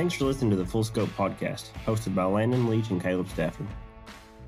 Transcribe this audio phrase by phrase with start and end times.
[0.00, 3.66] Thanks for listening to the Full Scope podcast, hosted by Landon Leach and Caleb Stafford.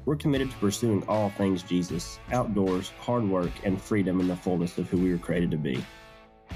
[0.07, 4.79] We're committed to pursuing all things Jesus, outdoors, hard work, and freedom in the fullness
[4.79, 5.85] of who we were created to be.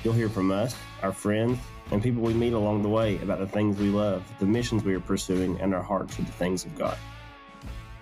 [0.02, 1.58] You'll hear from us, our friends,
[1.90, 4.94] and people we meet along the way about the things we love, the missions we
[4.94, 6.96] are pursuing, and our hearts for the things of God.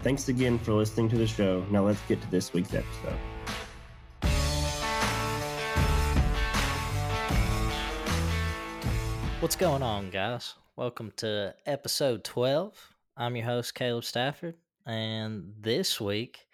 [0.02, 1.66] Thanks again for listening to the show.
[1.72, 3.18] Now let's get to this week's episode.
[9.40, 10.54] What's going on, guys?
[10.76, 12.94] Welcome to episode 12.
[13.16, 16.48] I'm your host, Caleb Stafford, and this week,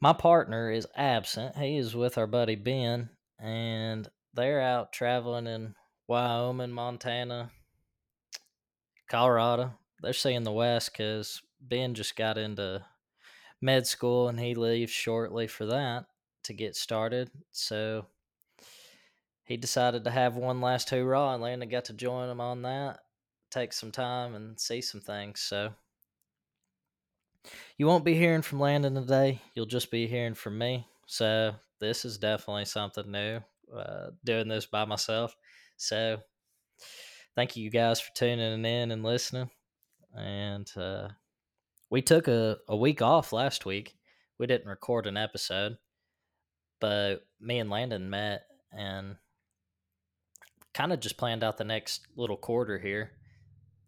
[0.00, 1.56] my partner is absent.
[1.56, 5.76] He is with our buddy Ben, and they're out traveling in
[6.08, 7.52] Wyoming, Montana,
[9.08, 9.74] Colorado.
[10.02, 12.84] They're seeing the West because Ben just got into
[13.62, 16.06] med school and he leaves shortly for that
[16.42, 17.30] to get started.
[17.52, 18.06] So
[19.44, 22.98] he decided to have one last hurrah, and Landon got to join him on that,
[23.50, 25.40] take some time and see some things.
[25.40, 25.72] So
[27.78, 29.40] you won't be hearing from Landon today.
[29.54, 30.86] You'll just be hearing from me.
[31.06, 33.40] So this is definitely something new.
[33.74, 35.36] Uh, doing this by myself.
[35.76, 36.18] So
[37.34, 39.50] thank you guys for tuning in and listening.
[40.16, 41.08] And uh,
[41.90, 43.94] we took a, a week off last week.
[44.38, 45.76] We didn't record an episode,
[46.80, 49.16] but me and Landon met and
[50.74, 53.12] kind of just planned out the next little quarter here,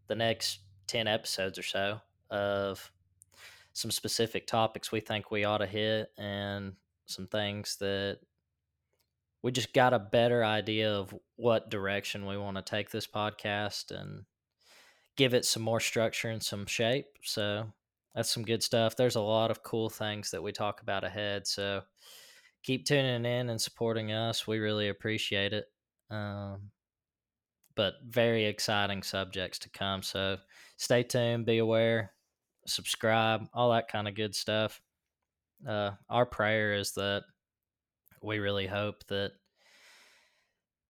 [0.08, 2.90] the next 10 episodes or so of
[3.72, 6.72] some specific topics we think we ought to hit and
[7.06, 8.18] some things that
[9.42, 13.90] we just got a better idea of what direction we want to take this podcast
[13.90, 14.24] and
[15.16, 17.06] give it some more structure and some shape.
[17.22, 17.66] So
[18.14, 18.96] that's some good stuff.
[18.96, 21.46] There's a lot of cool things that we talk about ahead.
[21.46, 21.82] So
[22.62, 24.46] keep tuning in and supporting us.
[24.46, 25.66] We really appreciate it.
[26.10, 26.70] Um,
[27.78, 30.02] but very exciting subjects to come.
[30.02, 30.38] So
[30.78, 32.10] stay tuned, be aware,
[32.66, 34.80] subscribe, all that kind of good stuff.
[35.66, 37.22] Uh, our prayer is that
[38.20, 39.30] we really hope that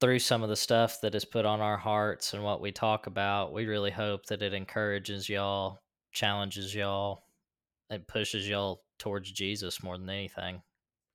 [0.00, 3.06] through some of the stuff that is put on our hearts and what we talk
[3.06, 5.80] about, we really hope that it encourages y'all,
[6.12, 7.24] challenges y'all,
[7.90, 10.62] and pushes y'all towards Jesus more than anything.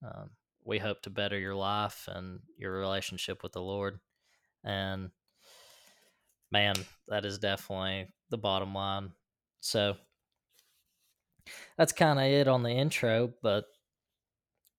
[0.05, 0.29] Um,
[0.63, 3.99] we hope to better your life and your relationship with the Lord.
[4.63, 5.09] And
[6.53, 6.75] man,
[7.07, 9.11] that is definitely the bottom line.
[9.59, 9.95] So
[11.77, 13.65] that's kind of it on the intro, but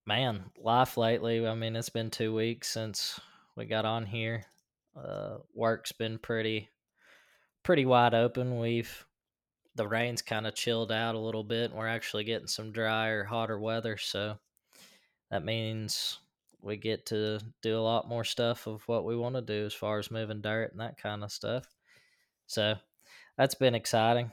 [0.06, 3.18] man, life lately, I mean, it's been two weeks since
[3.56, 4.44] we got on here.
[4.96, 6.68] Uh, work's been pretty,
[7.64, 8.60] pretty wide open.
[8.60, 9.04] We've,
[9.74, 11.70] the rain's kind of chilled out a little bit.
[11.70, 13.96] And we're actually getting some drier, hotter weather.
[13.96, 14.38] So
[15.32, 16.20] that means
[16.64, 19.74] we get to do a lot more stuff of what we want to do as
[19.74, 21.66] far as moving dirt and that kind of stuff.
[22.46, 22.76] So
[23.36, 24.32] that's been exciting.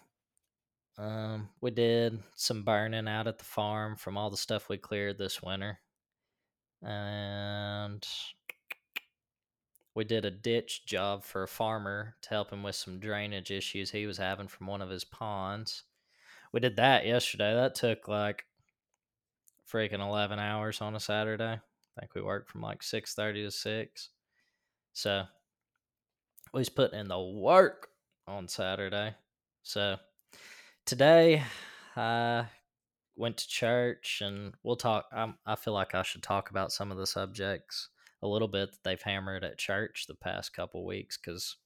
[0.97, 5.17] Um, we did some burning out at the farm from all the stuff we cleared
[5.17, 5.79] this winter.
[6.81, 8.05] And
[9.93, 13.91] we did a ditch job for a farmer to help him with some drainage issues
[13.91, 15.83] he was having from one of his ponds.
[16.53, 17.53] We did that yesterday.
[17.53, 18.45] That took like
[19.71, 21.59] freaking 11 hours on a Saturday.
[22.01, 24.09] Think we worked from like 6:30 to 6.
[24.93, 25.23] So
[26.51, 27.89] we was putting in the work
[28.27, 29.13] on Saturday.
[29.61, 29.97] So
[30.83, 31.43] today
[31.95, 32.47] I
[33.15, 36.91] went to church and we'll talk I'm, I feel like I should talk about some
[36.91, 37.89] of the subjects
[38.23, 41.57] a little bit that they've hammered at church the past couple weeks cuz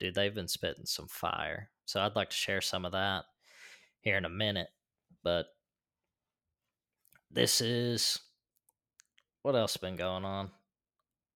[0.00, 1.70] dude they've been spitting some fire.
[1.84, 3.26] So I'd like to share some of that
[4.00, 4.70] here in a minute.
[5.22, 5.46] But
[7.30, 8.18] this is
[9.42, 10.50] what else been going on?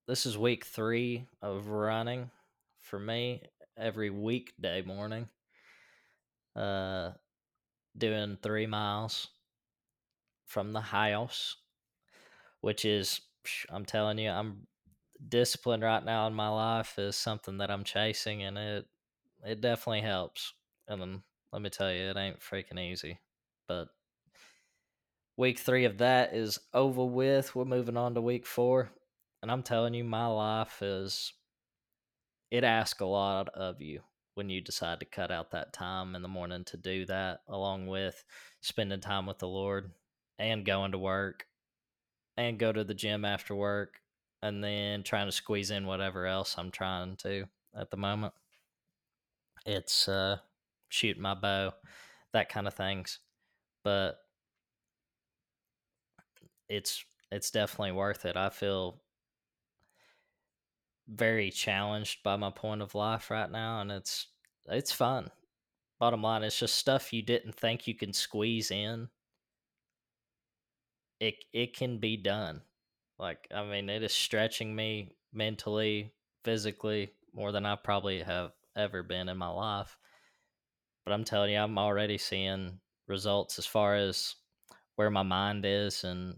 [0.06, 2.30] This is week three of running
[2.80, 3.42] for me
[3.78, 5.28] every weekday morning.
[6.54, 7.12] Uh,
[7.96, 9.28] doing three miles
[10.44, 11.56] from the house,
[12.60, 13.20] which is,
[13.70, 14.66] I'm telling you, I'm
[15.26, 18.86] disciplined right now in my life is something that I'm chasing, and it
[19.44, 20.52] it definitely helps.
[20.88, 21.22] And then
[21.52, 23.18] let me tell you, it ain't freaking easy,
[23.66, 23.88] but
[25.36, 27.54] week three of that is over with.
[27.54, 28.90] We're moving on to week four.
[29.42, 31.32] And I'm telling you, my life is,
[32.50, 34.00] it asks a lot of you
[34.34, 37.86] when you decide to cut out that time in the morning to do that, along
[37.86, 38.24] with
[38.62, 39.90] spending time with the Lord
[40.38, 41.46] and going to work
[42.36, 44.00] and go to the gym after work
[44.42, 47.44] and then trying to squeeze in whatever else I'm trying to
[47.78, 48.34] at the moment.
[49.66, 50.38] It's uh,
[50.88, 51.74] shooting my bow,
[52.32, 53.20] that kind of things.
[53.84, 54.18] But
[56.68, 58.36] it's it's definitely worth it.
[58.36, 59.02] I feel
[61.08, 64.28] very challenged by my point of life right now and it's
[64.66, 65.30] it's fun.
[65.98, 69.08] Bottom line, it's just stuff you didn't think you can squeeze in.
[71.20, 72.62] It it can be done.
[73.18, 76.12] Like I mean, it is stretching me mentally,
[76.44, 79.96] physically more than I probably have ever been in my life.
[81.04, 84.36] But I'm telling you, I'm already seeing results as far as
[84.96, 86.36] where my mind is and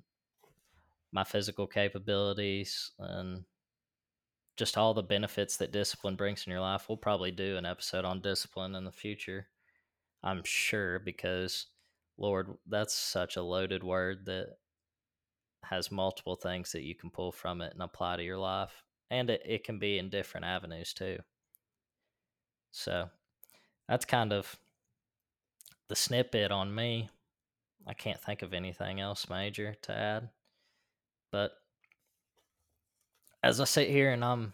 [1.16, 3.44] my physical capabilities and
[4.58, 6.84] just all the benefits that discipline brings in your life.
[6.88, 9.46] We'll probably do an episode on discipline in the future.
[10.22, 11.68] I'm sure because
[12.18, 14.58] Lord, that's such a loaded word that
[15.64, 18.84] has multiple things that you can pull from it and apply to your life.
[19.10, 21.16] And it, it can be in different avenues too.
[22.72, 23.08] So
[23.88, 24.54] that's kind of
[25.88, 27.08] the snippet on me.
[27.86, 30.28] I can't think of anything else major to add.
[31.30, 31.52] But
[33.42, 34.52] as I sit here and I'm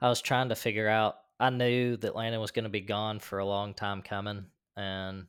[0.00, 3.18] I was trying to figure out I knew that Landon was going to be gone
[3.18, 5.26] for a long time coming and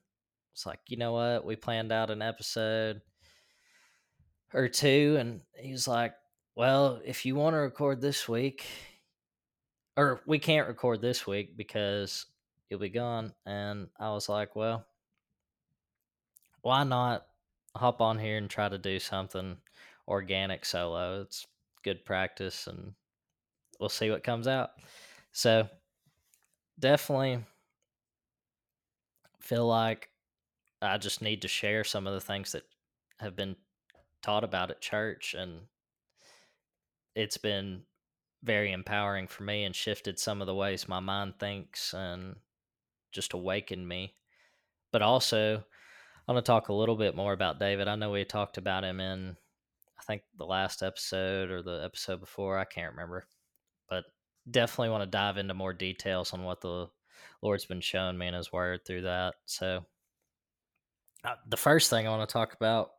[0.53, 1.45] it's like, you know what?
[1.45, 3.01] We planned out an episode
[4.53, 6.13] or two and he was like,
[6.55, 8.65] "Well, if you want to record this week
[9.97, 12.27] or we can't record this week because
[12.69, 14.85] you'll be gone." And I was like, "Well,
[16.61, 17.25] why not
[17.75, 19.57] hop on here and try to do something
[20.07, 21.21] organic solo?
[21.21, 21.45] It's
[21.83, 22.93] good practice and
[23.79, 24.71] we'll see what comes out.
[25.31, 25.67] So
[26.79, 27.43] definitely
[29.39, 30.09] feel like
[30.81, 32.63] I just need to share some of the things that
[33.19, 33.55] have been
[34.21, 35.61] taught about at church and
[37.15, 37.83] it's been
[38.43, 42.35] very empowering for me and shifted some of the ways my mind thinks and
[43.11, 44.15] just awakened me.
[44.91, 45.63] But also,
[46.27, 47.87] I want to talk a little bit more about David.
[47.87, 49.37] I know we talked about him in,
[50.03, 52.59] I think, the last episode or the episode before.
[52.59, 53.25] I can't remember
[53.89, 54.05] but
[54.49, 56.87] definitely want to dive into more details on what the
[57.41, 59.35] Lord's been showing me in His Word through that.
[59.45, 59.85] So,
[61.23, 62.91] uh, the first thing I want to talk about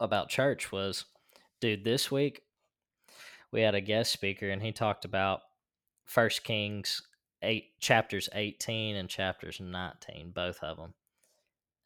[0.00, 1.04] about church was,
[1.60, 2.42] dude, this week
[3.52, 5.40] we had a guest speaker and he talked about
[6.04, 7.02] First Kings
[7.42, 10.94] eight chapters eighteen and chapters nineteen, both of them,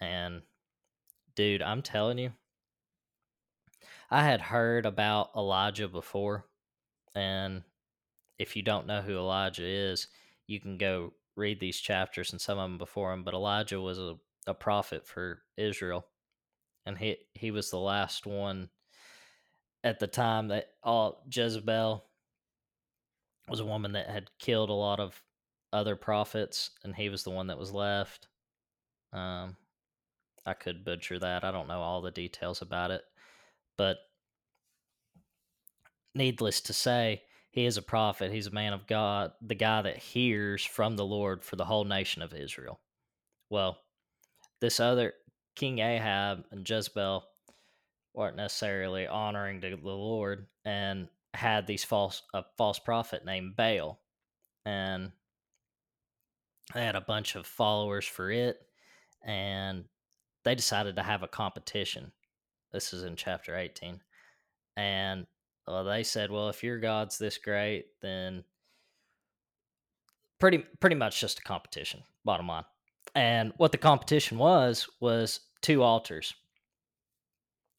[0.01, 0.43] and
[1.35, 2.33] dude, I'm telling you.
[4.15, 6.47] I had heard about Elijah before,
[7.17, 7.65] and
[8.39, 10.07] if you don't know who Elijah is,
[10.47, 13.25] you can go read these chapters and some of them before him.
[13.25, 14.15] But Elijah was a,
[14.47, 16.07] a prophet for Israel,
[16.87, 18.69] and he he was the last one
[19.83, 22.05] at the time that all Jezebel
[23.49, 25.21] was a woman that had killed a lot of
[25.73, 28.29] other prophets, and he was the one that was left.
[29.13, 29.57] Um,
[30.47, 31.43] I could butcher that.
[31.43, 33.03] I don't know all the details about it,
[33.77, 33.99] but
[36.15, 38.33] needless to say, he is a prophet.
[38.33, 41.85] He's a man of God, the guy that hears from the Lord for the whole
[41.85, 42.81] nation of Israel.
[43.49, 43.79] Well,
[44.61, 45.13] this other
[45.55, 47.25] King Ahab and Jezebel
[48.13, 54.01] weren't necessarily honoring the Lord and had these false a false prophet named Baal.
[54.65, 55.13] And
[56.75, 58.59] they had a bunch of followers for it
[59.25, 59.85] and
[60.45, 62.13] they decided to have a competition.
[62.75, 64.01] This is in chapter 18.
[64.77, 65.27] And
[65.67, 68.43] well, they said, well, if your God's this great, then
[70.41, 72.65] pretty pretty much just a competition, bottom line.
[73.15, 76.35] And what the competition was was two altars.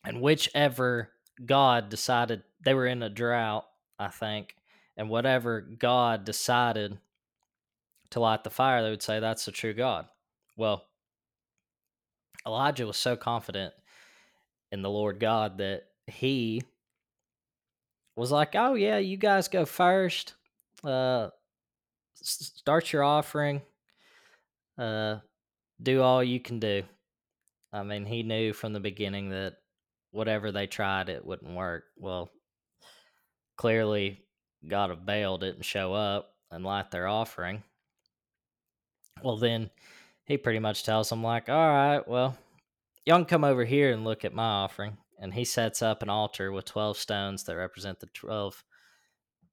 [0.06, 1.10] And whichever
[1.46, 3.66] God decided they were in a drought,
[4.00, 4.56] I think,
[4.96, 6.98] and whatever God decided
[8.12, 10.06] to light the fire, they would say that's the true God.
[10.56, 10.86] Well,
[12.48, 13.74] Elijah was so confident
[14.72, 16.62] in the Lord God that he
[18.16, 20.34] was like, "Oh yeah, you guys go first.
[20.84, 21.30] Uh,
[22.16, 23.62] start your offering.
[24.78, 25.18] Uh,
[25.82, 26.84] do all you can do."
[27.74, 29.58] I mean, he knew from the beginning that
[30.12, 31.84] whatever they tried, it wouldn't work.
[31.98, 32.32] Well,
[33.58, 34.22] clearly,
[34.66, 37.64] God of Baal didn't show up and light their offering.
[39.22, 39.70] Well, then
[40.26, 42.38] he pretty much tells them, like, all right, well,
[43.06, 44.98] y'all can come over here and look at my offering.
[45.20, 48.64] And he sets up an altar with 12 stones that represent the 12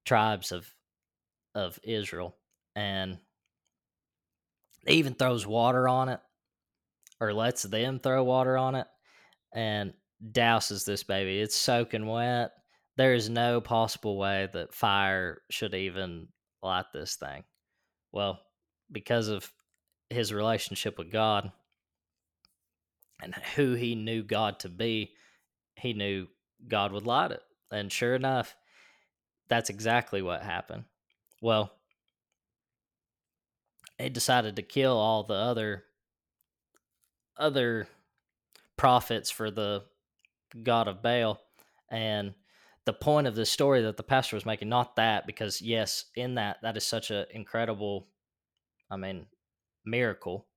[0.05, 0.73] tribes of
[1.55, 2.35] of Israel.
[2.75, 3.19] And
[4.87, 6.19] he even throws water on it
[7.21, 8.87] or lets them throw water on it
[9.53, 9.93] and
[10.31, 11.39] douses this baby.
[11.39, 12.51] It's soaking wet.
[12.97, 16.27] There is no possible way that fire should even
[16.61, 17.43] light this thing.
[18.11, 18.39] Well
[18.91, 19.51] because of
[20.09, 21.51] his relationship with God
[23.23, 25.13] and who he knew God to be
[25.75, 26.27] he knew
[26.67, 27.41] God would light it.
[27.71, 28.55] And sure enough,
[29.49, 30.85] that's exactly what happened.
[31.41, 31.71] Well,
[33.97, 35.83] he decided to kill all the other
[37.37, 37.87] other
[38.77, 39.83] prophets for the
[40.63, 41.41] god of Baal.
[41.89, 42.33] And
[42.85, 46.35] the point of the story that the pastor was making, not that, because yes, in
[46.35, 48.07] that, that is such an incredible,
[48.91, 49.25] I mean,
[49.85, 50.47] miracle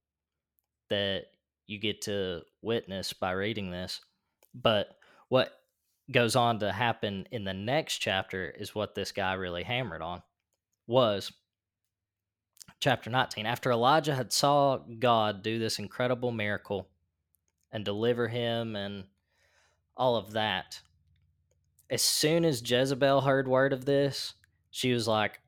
[0.90, 1.26] that
[1.66, 4.00] you get to witness by reading this.
[4.54, 4.96] But
[5.28, 5.52] what
[6.10, 10.22] goes on to happen in the next chapter is what this guy really hammered on
[10.86, 11.32] was
[12.78, 16.88] chapter 19 after elijah had saw god do this incredible miracle
[17.72, 19.04] and deliver him and
[19.96, 20.80] all of that
[21.90, 24.34] as soon as jezebel heard word of this
[24.70, 25.40] she was like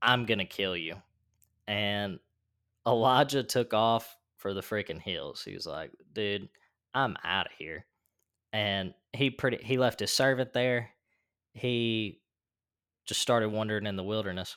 [0.00, 0.94] i'm gonna kill you
[1.68, 2.18] and
[2.86, 4.16] elijah took off
[4.46, 5.42] for the freaking hills.
[5.44, 6.48] He was like dude
[6.94, 7.84] i'm out of here.
[8.52, 10.90] And he pretty he left his servant there.
[11.52, 12.20] He
[13.06, 14.56] just started wandering in the wilderness.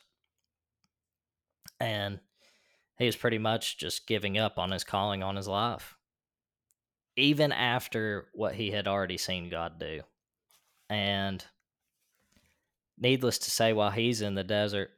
[1.80, 2.20] And
[2.98, 5.96] he was pretty much just giving up on his calling on his life.
[7.16, 10.02] Even after what he had already seen god do.
[10.88, 11.44] And
[12.96, 14.92] needless to say while he's in the desert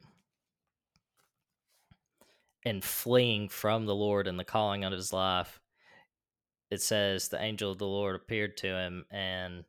[2.65, 5.59] and fleeing from the lord and the calling on his life
[6.71, 9.63] it says the angel of the lord appeared to him and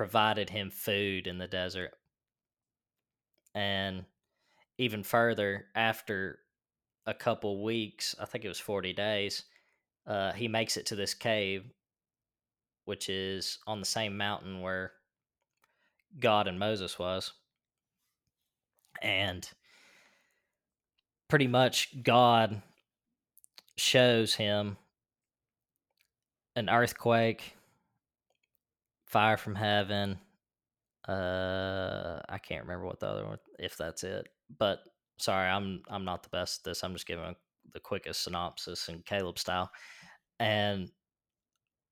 [0.00, 1.92] provided him food in the desert.
[3.54, 4.06] And
[4.78, 6.38] even further after
[7.06, 9.44] a couple weeks i think it was 40 days
[10.06, 11.64] uh, he makes it to this cave
[12.84, 14.92] which is on the same mountain where
[16.18, 17.32] god and moses was.
[19.02, 19.48] And
[21.30, 22.60] pretty much god
[23.76, 24.76] shows him
[26.56, 27.54] an earthquake
[29.06, 30.18] fire from heaven
[31.08, 34.82] uh i can't remember what the other one if that's it but
[35.20, 36.82] sorry, I'm I'm not the best at this.
[36.82, 37.36] I'm just giving
[37.72, 39.70] the quickest synopsis in Caleb style.
[40.38, 40.90] And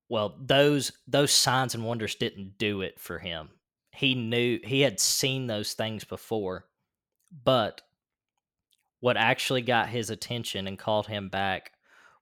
[0.09, 3.49] well, those those signs and wonders didn't do it for him.
[3.91, 6.65] He knew he had seen those things before,
[7.43, 7.81] but
[8.99, 11.71] what actually got his attention and called him back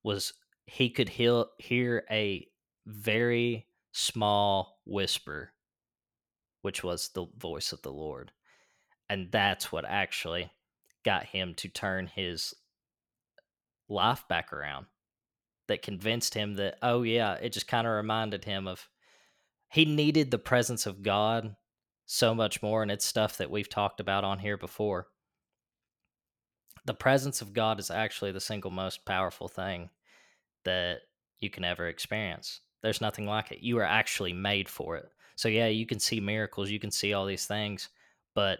[0.03, 0.33] was
[0.65, 2.47] he could hear, hear a
[2.85, 5.51] very small whisper,
[6.61, 8.31] which was the voice of the Lord.
[9.09, 10.51] And that's what actually
[11.03, 12.53] got him to turn his
[13.89, 14.87] life back around.
[15.67, 18.87] That convinced him that oh yeah it just kind of reminded him of
[19.69, 21.57] he needed the presence of god
[22.05, 25.07] so much more and it's stuff that we've talked about on here before
[26.87, 29.89] the presence of god is actually the single most powerful thing
[30.65, 31.01] that
[31.39, 32.61] you can ever experience.
[32.81, 33.59] There's nothing like it.
[33.59, 35.11] You are actually made for it.
[35.35, 37.89] So yeah you can see miracles you can see all these things
[38.33, 38.59] but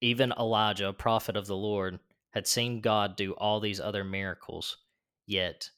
[0.00, 1.98] even Elijah, a prophet of the Lord,
[2.30, 4.78] had seen God do all these other miracles,
[5.26, 5.70] yet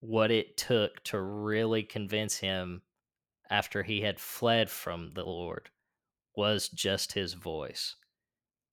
[0.00, 2.82] what it took to really convince him
[3.50, 5.70] after he had fled from the Lord
[6.36, 7.96] was just his voice.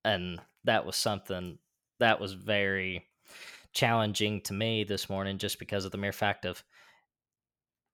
[0.04, 1.60] And that was something
[2.02, 3.06] that was very
[3.74, 6.64] challenging to me this morning just because of the mere fact of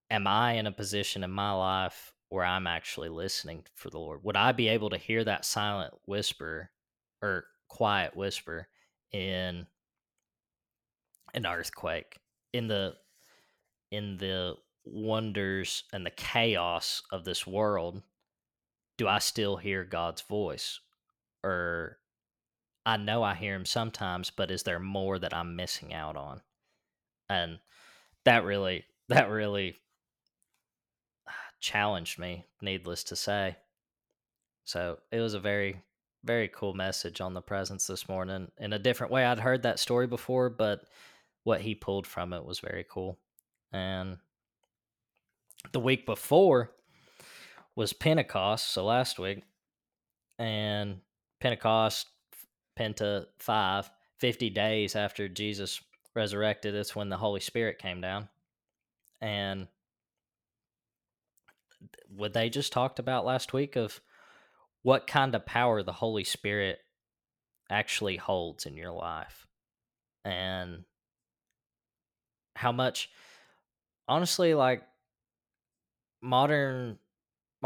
[0.09, 4.23] am I in a position in my life where I'm actually listening for the Lord?
[4.23, 6.71] Would I be able to hear that silent whisper
[7.21, 8.67] or quiet whisper
[9.11, 9.67] in
[11.33, 12.17] an earthquake
[12.53, 12.93] in the
[13.91, 18.01] in the wonders and the chaos of this world
[18.97, 20.79] do I still hear God's voice
[21.43, 21.99] or
[22.88, 26.41] I know I hear him sometimes but is there more that I'm missing out on
[27.29, 27.60] and
[28.25, 29.77] that really that really
[31.60, 33.58] challenged me, needless to say.
[34.65, 35.82] So it was a very,
[36.25, 39.25] very cool message on the presence this morning in a different way.
[39.25, 40.82] I'd heard that story before, but
[41.46, 43.17] what he pulled from it was very cool.
[43.72, 44.17] And
[45.72, 46.72] the week before
[47.77, 49.44] was Pentecost, so last week,
[50.38, 51.00] and
[51.39, 52.08] Pentecost,
[52.77, 55.81] Penta 5, 50 days after Jesus
[56.13, 58.29] resurrected, it's when the Holy Spirit came down.
[59.22, 59.67] And
[62.15, 64.00] what they just talked about last week of
[64.84, 66.79] what kind of power the Holy Spirit
[67.69, 69.46] actually holds in your life
[70.24, 70.84] and
[72.55, 73.10] how much
[74.07, 74.84] honestly like
[76.22, 76.98] modern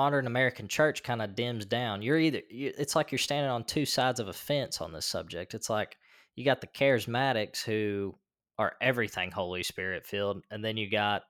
[0.01, 3.85] modern american church kind of dims down you're either it's like you're standing on two
[3.85, 5.97] sides of a fence on this subject it's like
[6.35, 8.15] you got the charismatics who
[8.57, 11.23] are everything holy spirit filled and then you got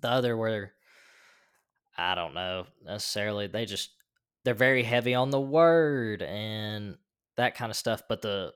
[0.00, 0.72] the other where
[1.96, 3.46] I don't know necessarily.
[3.46, 3.90] They just
[4.44, 6.96] they're very heavy on the word and
[7.36, 8.02] that kind of stuff.
[8.08, 8.52] But the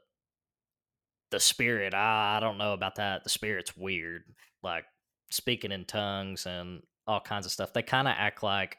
[1.31, 3.25] the spirit, I, I don't know about that.
[3.25, 4.23] The spirit's weird.
[4.63, 4.85] Like
[5.31, 7.73] speaking in tongues and all kinds of stuff.
[7.73, 8.79] They kind of act like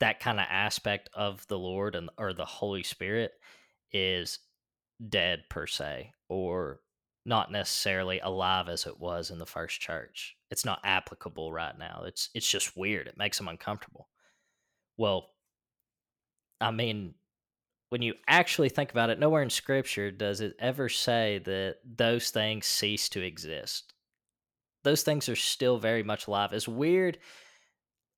[0.00, 3.32] that kind of aspect of the Lord and or the Holy Spirit
[3.92, 4.38] is
[5.08, 6.80] dead per se or
[7.24, 10.36] not necessarily alive as it was in the first church.
[10.50, 12.02] It's not applicable right now.
[12.06, 13.06] It's it's just weird.
[13.06, 14.08] It makes them uncomfortable.
[14.96, 15.30] Well,
[16.60, 17.14] I mean,
[17.90, 22.30] when you actually think about it, nowhere in scripture does it ever say that those
[22.30, 23.92] things cease to exist.
[24.88, 26.54] Those things are still very much alive.
[26.54, 27.18] It's weird.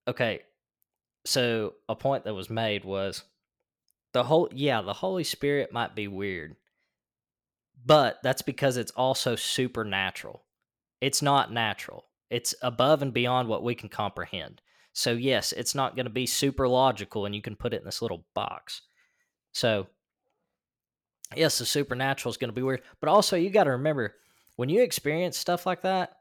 [0.06, 0.42] Okay,
[1.24, 3.24] so a point that was made was
[4.12, 6.54] the whole yeah, the Holy Spirit might be weird,
[7.84, 10.44] but that's because it's also supernatural.
[11.00, 12.04] It's not natural.
[12.30, 14.62] It's above and beyond what we can comprehend.
[14.92, 17.84] So yes, it's not going to be super logical and you can put it in
[17.84, 18.82] this little box.
[19.50, 19.88] So
[21.34, 24.14] yes, the supernatural is going to be weird, but also you got to remember
[24.54, 26.19] when you experience stuff like that,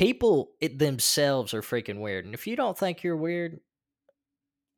[0.00, 2.24] people themselves are freaking weird.
[2.24, 3.60] And if you don't think you're weird,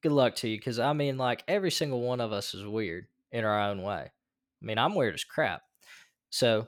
[0.02, 3.06] good luck to you cuz I mean like every single one of us is weird
[3.30, 4.10] in our own way.
[4.10, 5.62] I mean, I'm weird as crap.
[6.30, 6.66] So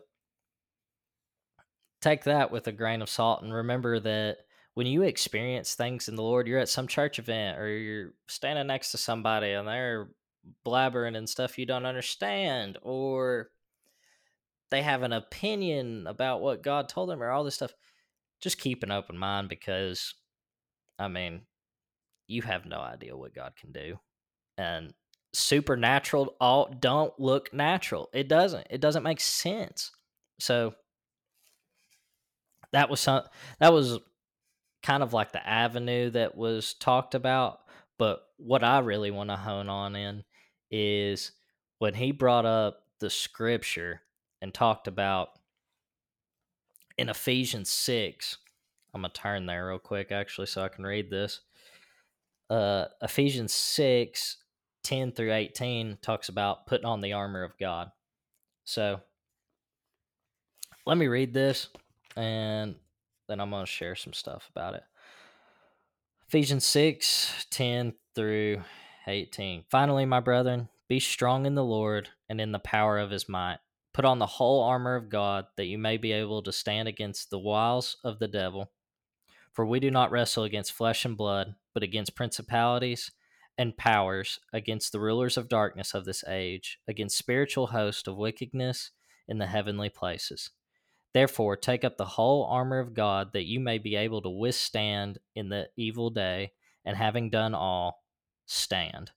[2.01, 4.39] take that with a grain of salt and remember that
[4.75, 8.69] when you experience things in the Lord, you're at some church event or you're standing
[8.69, 10.11] next to somebody and they're
[10.65, 13.51] blabbering and stuff you don't understand, or
[14.71, 17.75] they have an opinion about what God told them, or all this stuff.
[18.45, 20.13] Just keep an open mind because,
[20.99, 21.41] I mean,
[22.27, 23.99] you have no idea what God can do.
[24.59, 24.93] And
[25.33, 28.11] supernatural all don't look natural.
[28.13, 28.67] It doesn't.
[28.69, 29.93] It doesn't make sense.
[30.41, 30.75] So
[32.73, 33.23] that was some
[33.61, 33.99] that was
[34.83, 37.61] kind of like the avenue that was talked about.
[37.99, 40.23] But what I really want to hone on in
[40.71, 41.33] is
[41.79, 44.03] when he brought up the scripture
[44.43, 45.31] and talked about
[46.99, 48.39] in Ephesians 6.
[48.95, 51.41] I'm going to turn there real quick, actually, so I can read this.
[52.51, 54.37] Uh, Ephesians 6
[54.83, 57.91] 10 through 18 talks about putting on the armor of God.
[58.65, 59.01] So
[60.87, 61.69] let me read this
[62.17, 62.75] and
[63.29, 64.83] then I'm going to share some stuff about it.
[66.29, 68.63] Ephesians 6 10 through
[69.07, 69.65] 18.
[69.71, 73.59] Finally, my brethren, be strong in the Lord and in the power of his might.
[73.95, 77.31] Put on the whole armor of God that you may be able to stand against
[77.31, 78.73] the wiles of the devil.
[79.53, 83.13] For we do not wrestle against flesh and blood, but against principalities
[83.57, 88.91] and powers, against the rulers of darkness of this age, against spiritual hosts of wickedness
[89.29, 90.51] in the heavenly places.
[91.13, 95.19] Therefore, take up the whole armor of God that you may be able to withstand
[95.37, 96.51] in the evil day,
[96.85, 98.03] and having done all,
[98.45, 99.13] stand.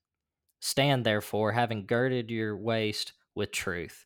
[0.60, 4.06] Stand therefore, having girded your waist with truth,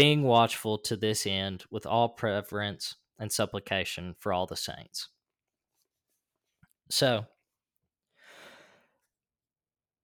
[0.00, 5.08] being watchful to this end with all preference and supplication for all the saints.
[6.88, 7.26] So,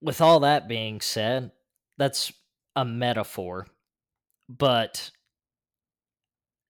[0.03, 1.51] with all that being said,
[1.97, 2.31] that's
[2.77, 3.69] a metaphor,
[4.51, 5.11] but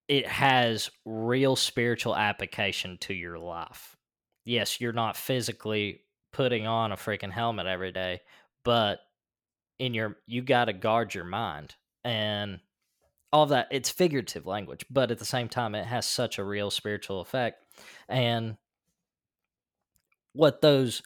[0.07, 3.97] it has real spiritual application to your life.
[4.45, 8.21] Yes, you're not physically putting on a freaking helmet every day,
[8.65, 9.01] but
[9.81, 12.61] in your you got to guard your mind and
[13.33, 16.45] all of that it's figurative language, but at the same time it has such a
[16.45, 17.65] real spiritual effect.
[18.09, 18.57] And
[20.33, 21.03] what those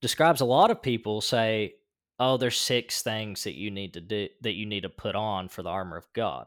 [0.00, 1.76] describes a lot of people say,
[2.18, 5.48] "Oh, there's six things that you need to do that you need to put on
[5.48, 6.46] for the armor of God."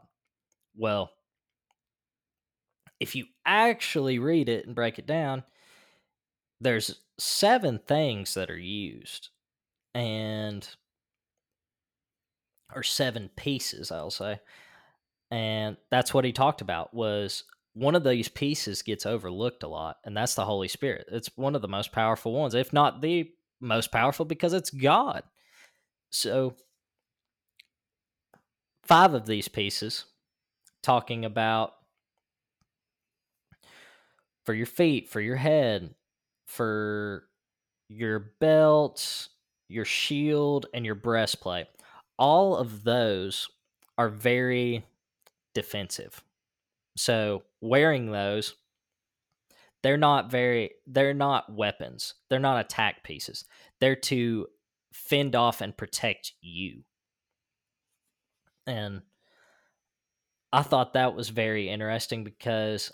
[0.76, 1.12] Well,
[3.00, 5.44] if you actually read it and break it down,
[6.60, 9.30] there's seven things that are used
[9.94, 10.76] and
[12.74, 14.38] or seven pieces i'll say
[15.30, 19.96] and that's what he talked about was one of these pieces gets overlooked a lot
[20.04, 23.30] and that's the holy spirit it's one of the most powerful ones if not the
[23.60, 25.22] most powerful because it's god
[26.10, 26.54] so
[28.84, 30.06] five of these pieces
[30.82, 31.74] talking about
[34.48, 35.94] for your feet, for your head,
[36.46, 37.24] for
[37.90, 39.28] your belt,
[39.68, 41.66] your shield, and your breastplate.
[42.18, 43.50] All of those
[43.98, 44.86] are very
[45.58, 46.22] defensive.
[46.96, 48.54] So wearing those,
[49.82, 52.14] they're not very they're not weapons.
[52.30, 53.44] They're not attack pieces.
[53.80, 54.46] They're to
[54.92, 56.84] fend off and protect you.
[58.68, 59.02] And
[60.52, 62.92] I thought that was very interesting because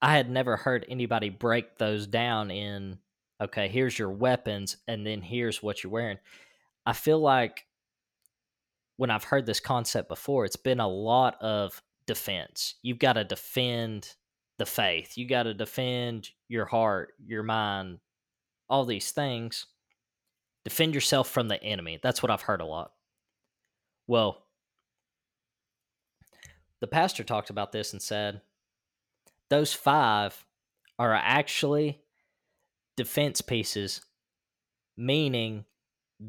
[0.00, 3.00] I had never heard anybody break those down in
[3.38, 6.18] okay, here's your weapons and then here's what you're wearing.
[6.86, 7.66] I feel like
[8.96, 12.74] when I've heard this concept before, it's been a lot of defense.
[12.82, 14.14] You've got to defend
[14.58, 15.16] the faith.
[15.16, 17.98] You got to defend your heart, your mind,
[18.68, 19.66] all these things.
[20.64, 21.98] Defend yourself from the enemy.
[22.02, 22.92] That's what I've heard a lot.
[24.06, 24.44] Well,
[26.80, 28.40] the pastor talked about this and said
[29.50, 30.44] those five
[30.98, 32.00] are actually
[32.96, 34.02] defense pieces,
[34.96, 35.64] meaning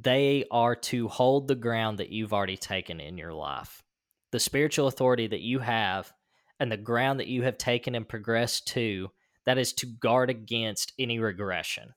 [0.02, 3.84] they are to hold the ground that you've already taken in your life.
[4.32, 6.12] The spiritual authority that you have
[6.60, 9.12] and the ground that you have taken and progressed to,
[9.46, 11.94] that is to guard against any regression,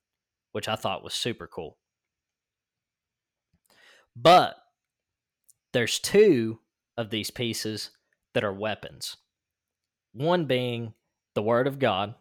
[0.52, 1.78] which I thought was super cool.
[4.14, 4.56] But
[5.72, 6.58] there's two
[6.98, 7.90] of these pieces
[8.34, 9.16] that are weapons.
[10.12, 10.94] One being
[11.34, 12.14] the Word of God,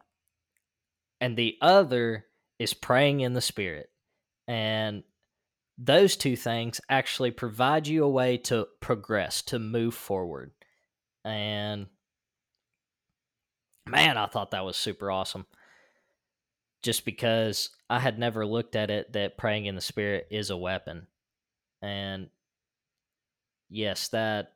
[1.19, 2.25] and the other
[2.59, 3.89] is praying in the Spirit.
[4.47, 5.03] And
[5.77, 10.51] those two things actually provide you a way to progress, to move forward.
[11.23, 11.87] And
[13.87, 15.45] man, I thought that was super awesome.
[16.81, 20.57] Just because I had never looked at it that praying in the Spirit is a
[20.57, 21.07] weapon.
[21.81, 22.29] And
[23.69, 24.53] yes, that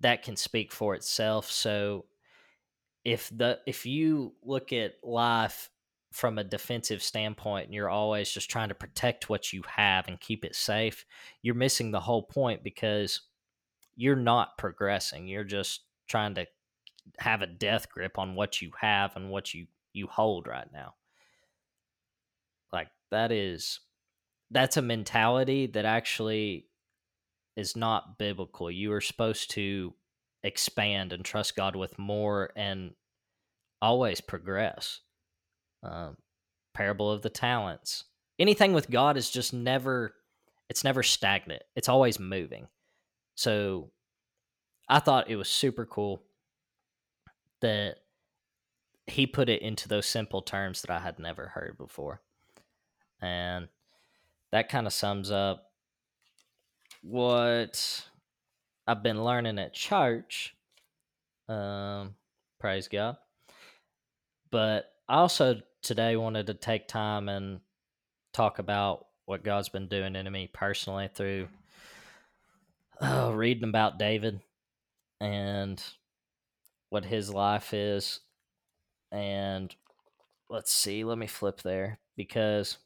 [0.00, 1.50] that can speak for itself.
[1.50, 2.04] So
[3.04, 5.70] if the if you look at life
[6.12, 10.20] from a defensive standpoint and you're always just trying to protect what you have and
[10.20, 11.04] keep it safe,
[11.42, 13.22] you're missing the whole point because
[13.96, 15.26] you're not progressing.
[15.26, 16.46] You're just trying to
[17.18, 20.94] have a death grip on what you have and what you you hold right now.
[22.72, 23.80] Like that is
[24.50, 26.66] that's a mentality that actually
[27.56, 28.70] is not biblical.
[28.70, 29.94] You are supposed to
[30.42, 32.92] expand and trust God with more and
[33.82, 35.00] always progress.
[35.82, 36.16] Um,
[36.74, 38.04] parable of the talents.
[38.38, 40.14] Anything with God is just never
[40.68, 41.62] it's never stagnant.
[41.74, 42.68] It's always moving.
[43.34, 43.90] So
[44.88, 46.22] I thought it was super cool
[47.60, 47.96] that
[49.06, 52.20] he put it into those simple terms that I had never heard before.
[53.20, 53.68] And
[54.52, 55.70] that kind of sums up
[57.02, 58.04] what
[58.86, 60.54] I've been learning at church.
[61.48, 62.14] Um,
[62.60, 63.16] praise God.
[64.50, 67.60] But I also today wanted to take time and
[68.32, 71.48] talk about what God's been doing in me personally through
[73.00, 74.40] uh, reading about David
[75.20, 75.82] and
[76.90, 78.20] what his life is.
[79.10, 79.74] And
[80.50, 82.76] let's see, let me flip there because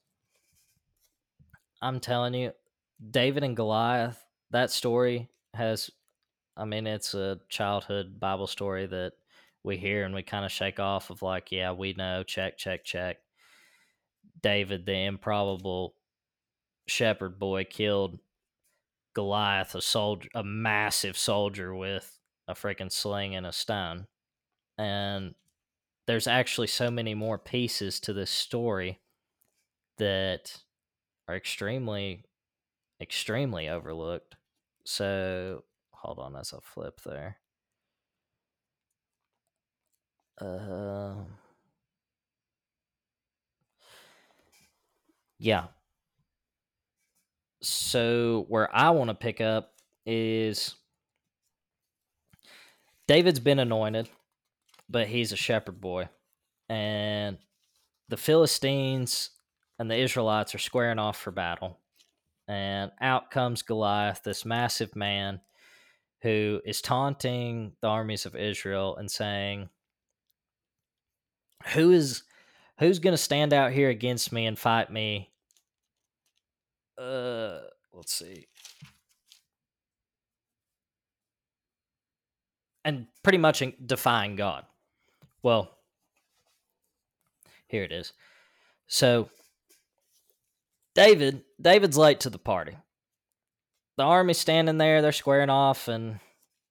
[1.81, 2.53] I'm telling you,
[3.11, 5.91] David and Goliath, that story has,
[6.57, 9.15] I mean, it's a childhood Bible story that
[9.65, 12.85] we hear and we kind of shake off of like, yeah, we know, check, check,
[12.85, 13.19] check.
[14.43, 15.95] David, the improbable
[16.87, 18.19] shepherd boy, killed
[19.15, 24.07] Goliath, a soldier, a massive soldier with a freaking sling and a stone.
[24.79, 25.35] And
[26.07, 29.01] there's actually so many more pieces to this story
[29.99, 30.63] that
[31.29, 32.25] are extremely
[33.01, 34.37] extremely overlooked.
[34.85, 37.39] So hold on as I flip there.
[40.41, 41.15] Uh,
[45.39, 45.67] yeah.
[47.63, 50.75] So where I want to pick up is
[53.07, 54.09] David's been anointed,
[54.89, 56.09] but he's a shepherd boy.
[56.69, 57.39] And
[58.09, 59.31] the Philistines
[59.79, 61.79] and the Israelites are squaring off for battle
[62.49, 65.41] and out comes Goliath, this massive man
[66.23, 69.69] who is taunting the armies of Israel and saying,
[71.75, 72.23] "Who is
[72.79, 75.31] who's going to stand out here against me and fight me?"
[76.99, 77.61] Uh,
[77.93, 78.47] let's see.
[82.85, 84.65] And pretty much defying God.
[85.43, 85.71] Well,
[87.67, 88.13] here it is.
[88.87, 89.31] So
[90.95, 92.77] David, David's late to the party.
[93.97, 96.21] The army's standing there, they're squaring off, and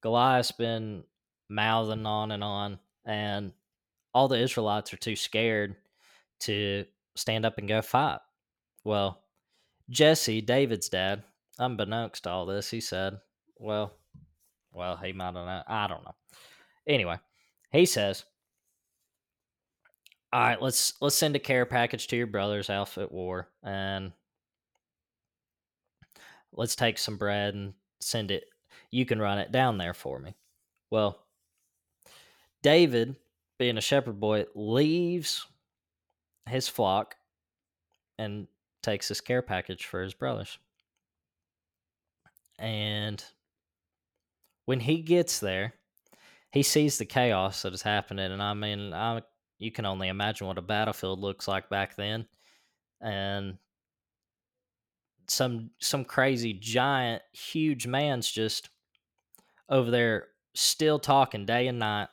[0.01, 1.03] Goliath's been
[1.49, 3.53] mouthing on and on, and
[4.13, 5.75] all the Israelites are too scared
[6.41, 8.19] to stand up and go fight.
[8.83, 9.23] Well,
[9.89, 11.23] Jesse, David's dad,
[11.59, 13.19] unbeknownst to all this, he said,
[13.57, 13.93] Well,
[14.73, 15.63] well, he might have known.
[15.67, 16.15] I don't know.
[16.87, 17.17] Anyway,
[17.71, 18.25] he says,
[20.31, 24.13] "All right, let's let's send a care package to your brother's house at war, and
[26.53, 28.45] let's take some bread and send it.
[28.91, 30.35] You can run it down there for me."
[30.89, 31.25] Well,
[32.61, 33.15] David,
[33.61, 35.45] being a shepherd boy, leaves
[36.49, 37.13] his flock
[38.17, 38.47] and
[38.81, 40.57] takes this care package for his brothers.
[42.57, 43.23] And
[44.65, 45.75] when he gets there,
[46.51, 48.31] he sees the chaos that is happening.
[48.31, 49.21] And I mean, I,
[49.59, 52.25] you can only imagine what a battlefield looks like back then.
[52.99, 53.59] And
[55.27, 58.71] some some crazy giant huge man's just
[59.69, 62.07] over there still talking day and night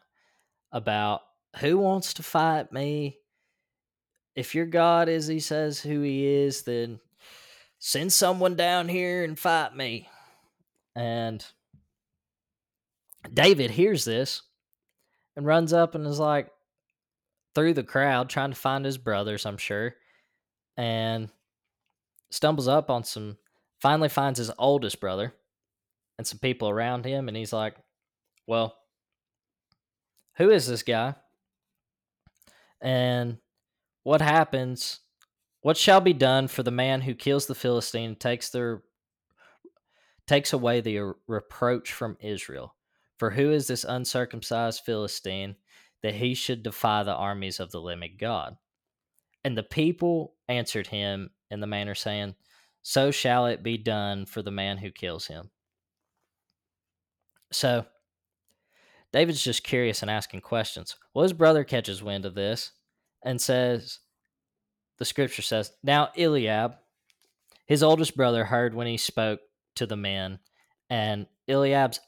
[0.73, 1.23] about
[1.57, 3.19] who wants to fight me
[4.39, 7.01] if your God is, he says, who he is, then
[7.81, 10.09] send someone down here and fight me.
[10.95, 11.45] And
[13.35, 14.43] David hears this
[15.35, 16.53] and runs up and is like
[17.57, 19.97] through the crowd trying to find his brothers, I'm sure,
[20.77, 21.31] and
[22.31, 23.39] stumbles up on some,
[23.81, 25.35] finally finds his oldest brother
[26.17, 27.27] and some people around him.
[27.27, 27.75] And he's like,
[28.47, 28.77] Well,
[30.37, 31.17] who is this guy?
[32.81, 33.39] And
[34.03, 35.01] what happens?
[35.63, 38.83] What shall be done for the man who kills the Philistine and takes their
[40.27, 42.75] takes away the reproach from Israel?
[43.19, 45.57] For who is this uncircumcised Philistine
[46.03, 48.57] that he should defy the armies of the living God?
[49.45, 52.37] And the people answered him in the manner saying,
[52.83, 55.51] So shall it be done for the man who kills him.
[57.51, 57.87] So
[59.13, 60.97] David's just curious and asking questions.
[61.15, 62.73] Well, his brother catches wind of this
[63.25, 64.01] and says,
[64.99, 66.75] the scripture says, Now Eliab,
[67.67, 69.41] his oldest brother, heard when he spoke
[69.77, 70.41] to the men,
[70.91, 72.01] and Eliab's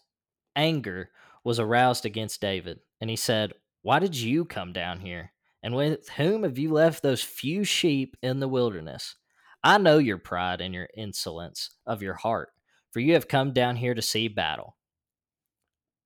[0.57, 1.11] anger
[1.45, 2.81] was aroused against David.
[3.01, 5.33] And he said, Why did you come down here?
[5.63, 9.17] And with whom have you left those few sheep in the wilderness?
[9.63, 12.49] I know your pride and your insolence of your heart,
[12.93, 14.77] for you have come down here to see battle.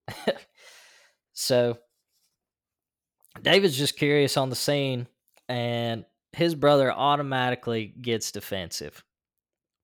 [1.34, 1.78] so
[3.42, 5.06] David's just curious on the scene,
[5.48, 9.04] and his brother automatically gets defensive.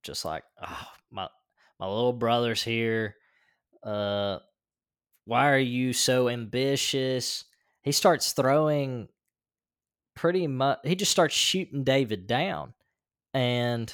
[0.02, 1.28] Just like, oh, my
[1.78, 3.16] my little brother's here.
[3.82, 4.38] Uh
[5.24, 7.44] why are you so ambitious?
[7.82, 9.08] He starts throwing
[10.14, 12.74] pretty much he just starts shooting David down.
[13.34, 13.92] And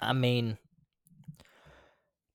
[0.00, 0.58] I mean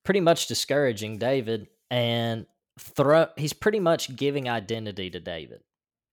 [0.04, 2.46] pretty much discouraging David and
[2.82, 5.62] throw he's pretty much giving identity to David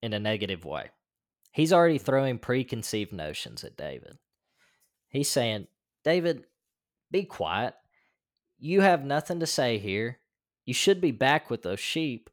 [0.03, 0.91] in a negative way.
[1.51, 4.19] He's already throwing preconceived notions at David.
[5.09, 5.67] He's saying,
[6.05, 6.45] David,
[7.11, 7.75] be quiet.
[8.59, 10.19] You have nothing to say here.
[10.67, 12.29] You should be back with those sheep.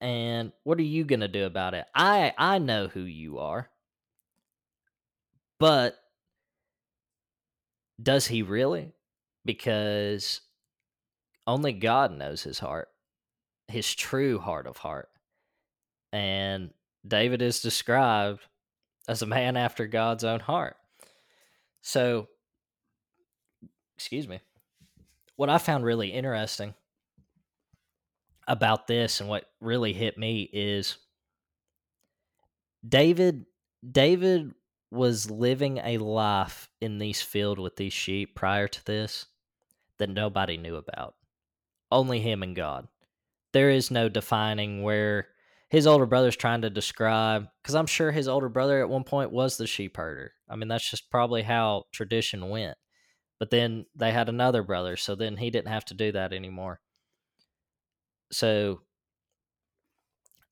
[0.00, 1.86] And what are you going to do about it?
[1.94, 3.70] I I know who you are.
[5.58, 5.96] But
[8.00, 8.92] does he really?
[9.46, 10.42] Because
[11.46, 12.88] only God knows his heart,
[13.68, 15.08] his true heart of heart.
[16.12, 16.70] And
[17.06, 18.40] David is described
[19.08, 20.76] as a man after God's own heart.
[21.82, 22.28] So,
[23.96, 24.40] excuse me.
[25.36, 26.74] What I found really interesting
[28.48, 30.96] about this and what really hit me is
[32.86, 33.44] David
[33.88, 34.54] David
[34.90, 39.26] was living a life in these field with these sheep prior to this
[39.98, 41.14] that nobody knew about.
[41.90, 42.88] Only him and God.
[43.52, 45.28] There is no defining where
[45.68, 49.32] his older brother's trying to describe because I'm sure his older brother at one point
[49.32, 50.32] was the sheep herder.
[50.48, 52.76] I mean, that's just probably how tradition went.
[53.38, 56.80] But then they had another brother, so then he didn't have to do that anymore.
[58.32, 58.80] So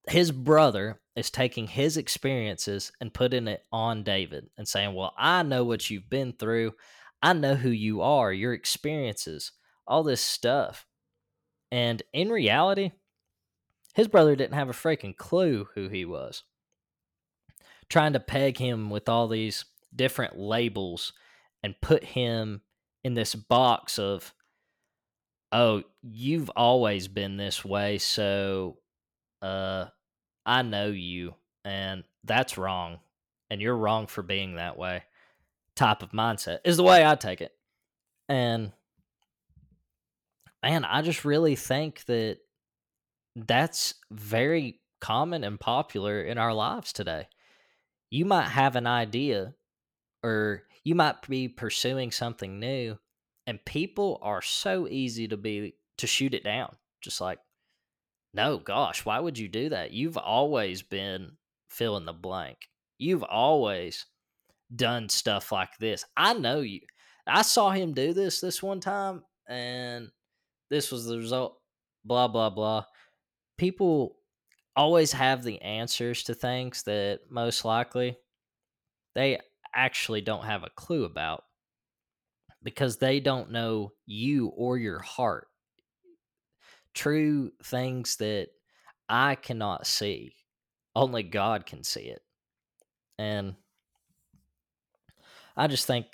[0.09, 5.43] his brother is taking his experiences and putting it on David and saying, Well, I
[5.43, 6.73] know what you've been through.
[7.23, 9.53] I know who you are, your experiences,
[9.87, 10.87] all this stuff.
[11.75, 12.93] And in reality,
[13.97, 16.45] his brother didn't have a freaking clue who he was.
[17.89, 21.13] Trying to peg him with all these different labels
[21.65, 22.63] and put him
[23.03, 24.33] in this box of,
[25.51, 28.79] oh, you've always been this way, so
[29.43, 29.87] uh,
[30.47, 31.35] I know you,
[31.65, 33.01] and that's wrong,
[33.51, 35.03] and you're wrong for being that way.
[35.75, 37.51] Type of mindset is the way I take it.
[38.29, 38.71] And
[40.65, 42.39] man, I just really think that
[43.37, 47.29] that's very common and popular in our lives today.
[48.11, 49.55] You might have an idea
[50.23, 52.99] or you might be pursuing something new
[53.47, 56.75] and people are so easy to be to shoot it down.
[57.03, 57.41] Just like
[58.33, 59.93] no, gosh, why would you do that?
[59.93, 61.33] You've always been
[61.69, 62.57] fill in the blank.
[62.99, 64.07] You've always
[64.75, 66.07] done stuff like this.
[66.17, 66.81] I know you.
[67.27, 70.11] I saw him do this this one time, and
[70.71, 71.59] this was the result.
[72.05, 72.85] Blah, blah, blah.
[73.57, 74.17] People
[74.77, 78.17] always have the answers to things that most likely
[79.15, 79.39] they
[79.75, 81.45] actually don't have a clue about
[82.63, 85.47] because they don't know you or your heart.
[86.95, 88.49] True things that
[89.09, 90.35] I cannot see,
[90.97, 92.23] only God can see it.
[93.19, 93.55] And
[95.57, 96.07] I just think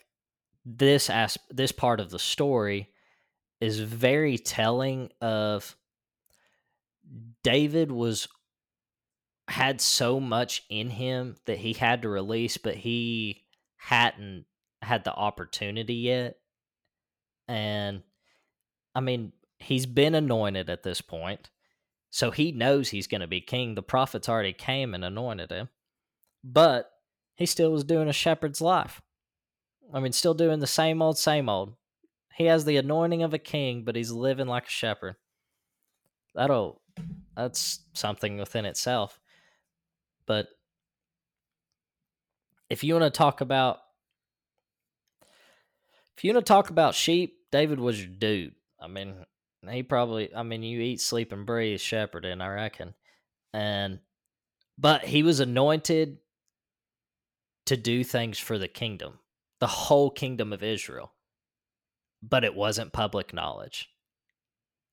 [0.66, 2.90] this as this part of the story
[3.60, 5.76] is very telling of
[7.42, 8.28] David was
[9.48, 13.44] had so much in him that he had to release, but he
[13.76, 14.46] hadn't
[14.80, 16.38] had the opportunity yet.
[17.48, 18.02] And
[18.94, 21.50] I mean, he's been anointed at this point.
[22.10, 23.74] So he knows he's going to be king.
[23.74, 25.68] The prophets already came and anointed him.
[26.42, 26.90] But
[27.36, 29.00] he still was doing a shepherd's life.
[29.92, 31.74] I mean, still doing the same old, same old.
[32.34, 35.16] He has the anointing of a king, but he's living like a shepherd.
[36.34, 36.80] That'll,
[37.36, 39.20] that's something within itself.
[40.26, 40.48] But
[42.68, 43.78] if you want to talk about,
[46.16, 48.54] if you want to talk about sheep, David was your dude.
[48.80, 49.14] I mean,
[49.68, 52.94] he probably, I mean, you eat, sleep, and breathe shepherding, I reckon.
[53.52, 53.98] And,
[54.78, 56.18] but he was anointed
[57.66, 59.18] to do things for the kingdom
[59.60, 61.12] the whole kingdom of Israel.
[62.22, 63.88] But it wasn't public knowledge.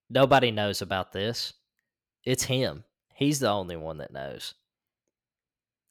[0.10, 1.54] Nobody knows about this.
[2.24, 2.84] It's him.
[3.14, 4.54] He's the only one that knows.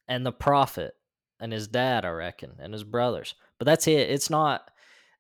[0.09, 0.95] And the prophet
[1.41, 3.35] and his dad, I reckon, and his brothers.
[3.59, 4.11] But that's it.
[4.11, 4.71] It's not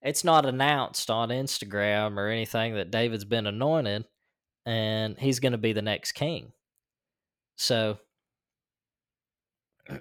[0.02, 4.04] it's not announced on Instagram or anything that David's been anointed
[4.64, 6.52] and he's going to be the next king.
[7.56, 7.98] So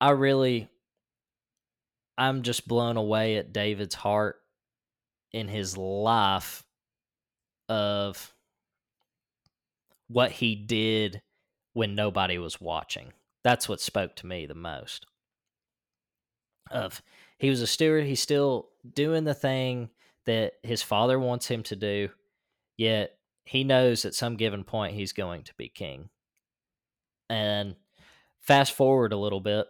[0.00, 0.68] I really
[2.18, 4.36] I'm just blown away at David's heart
[5.32, 6.64] in his life
[7.68, 8.34] of
[10.08, 11.22] what he did
[11.72, 13.12] when nobody was watching.
[13.42, 15.06] That's what spoke to me the most.
[16.70, 17.02] Of
[17.38, 19.90] he was a steward, he's still doing the thing
[20.26, 22.10] that his father wants him to do,
[22.76, 26.08] yet he knows at some given point he's going to be king.
[27.28, 27.74] And
[28.40, 29.66] fast forward a little bit,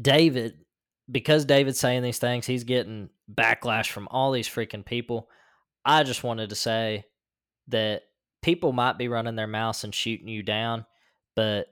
[0.00, 0.58] David,
[1.10, 5.28] because David's saying these things, he's getting backlash from all these freaking people.
[5.84, 7.04] I just wanted to say
[7.68, 8.02] that
[8.42, 10.84] people might be running their mouths and shooting you down,
[11.34, 11.68] but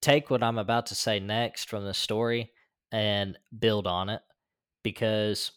[0.00, 2.52] take what I'm about to say next from the story
[2.92, 4.22] and build on it
[4.82, 5.52] because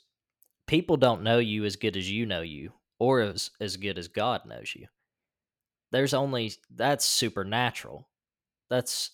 [0.67, 4.07] people don't know you as good as you know you or as, as good as
[4.07, 4.87] God knows you.
[5.91, 8.07] There's only that's supernatural.
[8.69, 9.11] That's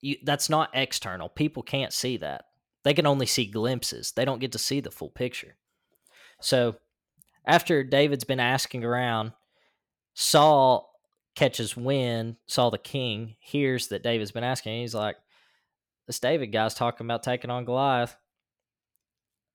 [0.00, 1.28] you, that's not external.
[1.28, 2.46] People can't see that.
[2.82, 4.12] They can only see glimpses.
[4.12, 5.56] They don't get to see the full picture.
[6.40, 6.76] So,
[7.44, 9.32] after David's been asking around,
[10.14, 10.94] Saul
[11.34, 12.36] catches wind.
[12.46, 14.80] Saul the king hears that David's been asking.
[14.80, 15.16] he's like,
[16.06, 18.16] "This David guy's talking about taking on Goliath.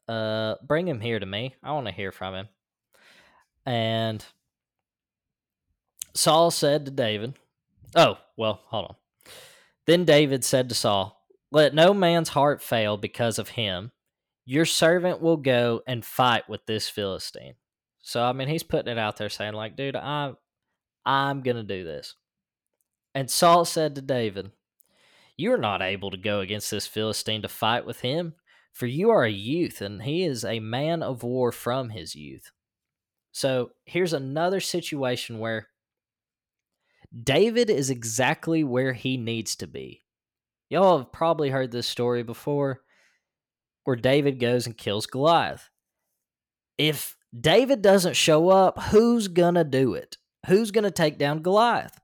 [0.07, 1.55] Uh, bring him here to me.
[1.63, 2.49] I want to hear from him."
[3.65, 4.23] And
[6.13, 7.37] Saul said to David,
[7.95, 8.95] "Oh, well, hold on.
[9.87, 13.91] Then David said to Saul, Let no man's heart fail because of him.
[14.45, 17.55] Your servant will go and fight with this Philistine.
[18.01, 20.37] So I mean he's putting it out there saying, like, dude, I'm
[21.05, 22.15] I'm gonna do this.
[23.13, 24.51] And Saul said to David,
[25.37, 28.33] You are not able to go against this Philistine to fight with him,
[28.73, 32.51] for you are a youth, and he is a man of war from his youth.
[33.31, 35.67] So here's another situation where
[37.23, 40.03] David is exactly where he needs to be.
[40.69, 42.81] Y'all have probably heard this story before
[43.85, 45.69] where David goes and kills Goliath.
[46.77, 50.17] If David doesn't show up, who's going to do it?
[50.47, 51.99] Who's going to take down Goliath?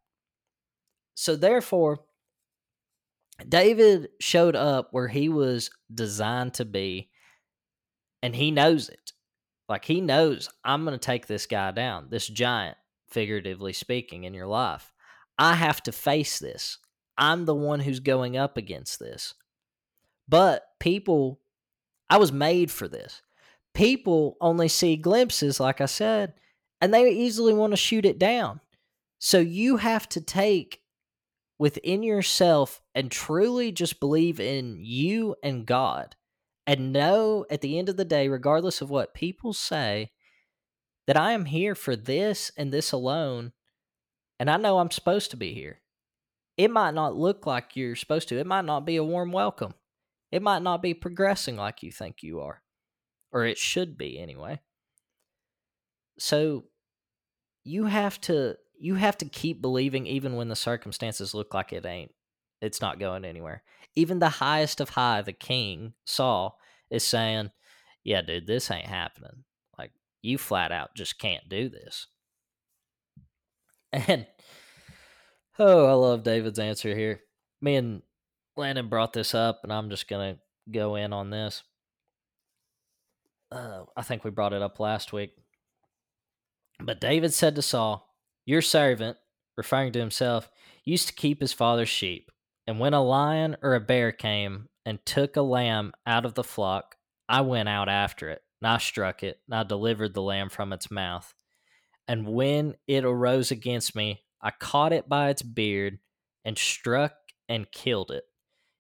[1.16, 2.00] So, therefore,
[3.48, 7.10] David showed up where he was designed to be,
[8.24, 9.12] and he knows it.
[9.68, 12.78] Like, he knows I'm going to take this guy down, this giant,
[13.10, 14.91] figuratively speaking, in your life.
[15.42, 16.78] I have to face this.
[17.18, 19.34] I'm the one who's going up against this.
[20.30, 21.40] But people,
[22.12, 23.24] I was made for this.
[23.74, 26.36] People only see glimpses, like I said,
[26.80, 28.62] and they easily want to shoot it down.
[29.18, 30.84] So you have to take
[31.58, 36.16] within yourself and truly just believe in you and God
[36.68, 40.12] and know at the end of the day, regardless of what people say,
[41.08, 43.54] that I am here for this and this alone,
[44.42, 45.82] and I know I'm supposed to be here.
[46.58, 49.76] It might not look like you're supposed to, it might not be a warm welcome,
[50.32, 52.64] it might not be progressing like you think you are,
[53.32, 54.60] or it should be anyway.
[56.18, 56.64] So
[57.64, 61.86] you have to you have to keep believing even when the circumstances look like it
[61.86, 62.12] ain't.
[62.64, 63.62] It's not going anywhere.
[63.96, 66.58] Even the highest of high the king saul
[66.90, 67.52] is saying
[68.04, 69.44] yeah dude this ain't happening.
[69.78, 69.92] Like
[70.24, 72.08] you flat out just can't do this
[73.94, 74.26] and
[75.60, 77.22] oh i love david's answer here
[77.62, 78.02] me and
[78.58, 80.38] landon brought this up and i'm just gonna
[80.72, 81.64] go in on this
[83.52, 85.32] uh, i think we brought it up last week
[86.86, 88.08] but David said to Saul,
[88.46, 89.18] Your servant,
[89.56, 90.50] referring to himself,
[90.84, 92.32] used to keep his father's sheep.
[92.68, 96.44] And when a lion or a bear came and took a lamb out of the
[96.44, 96.96] flock,
[97.30, 100.74] I went out after it, and I struck it, and I delivered the lamb from
[100.74, 101.34] its mouth.
[102.12, 106.00] And when it arose against me, I caught it by its beard
[106.44, 107.14] and struck
[107.48, 108.26] and killed it.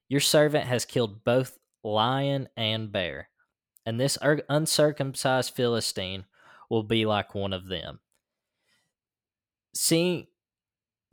[0.09, 3.29] Your servant has killed both lion and bear.
[3.85, 6.25] And this uncircumcised Philistine
[6.69, 8.01] will be like one of them.
[9.73, 10.27] Seeing,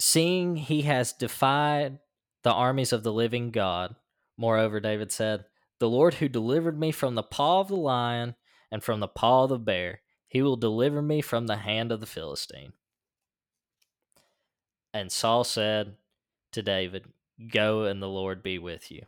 [0.01, 2.01] seeing he has defied
[2.43, 3.95] the armies of the living God,
[4.37, 5.45] moreover, David said,
[5.79, 8.35] The Lord who delivered me from the paw of the lion
[8.73, 12.01] and from the paw of the bear, he will deliver me from the hand of
[12.01, 12.75] the Philistine.
[14.93, 15.97] And Saul said
[16.53, 17.07] to David,
[17.51, 19.03] Go and the Lord be with you.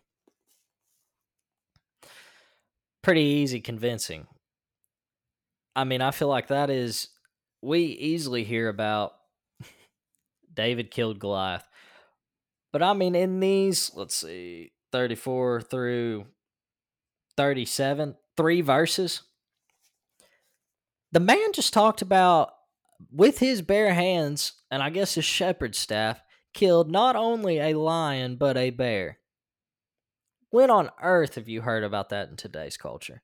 [3.03, 4.27] Pretty easy convincing.
[5.77, 7.09] I mean, I feel like that is
[7.63, 9.13] we easily hear about
[10.55, 11.67] David killed Goliath.
[12.73, 16.27] But I mean in these, let's see, 34 through
[17.37, 19.23] 37, three verses.
[21.13, 22.53] The man just talked about
[23.11, 28.37] with his bare hands and I guess his shepherd staff killed not only a lion
[28.37, 29.19] but a bear.
[30.51, 33.23] When on earth have you heard about that in today's culture?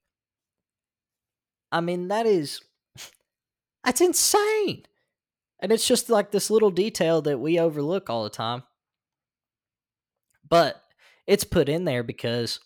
[1.72, 2.60] I mean, that is
[3.84, 4.84] that's insane.
[5.60, 8.62] And it's just like this little detail that we overlook all the time.
[10.48, 10.82] But
[11.26, 12.60] it's put in there because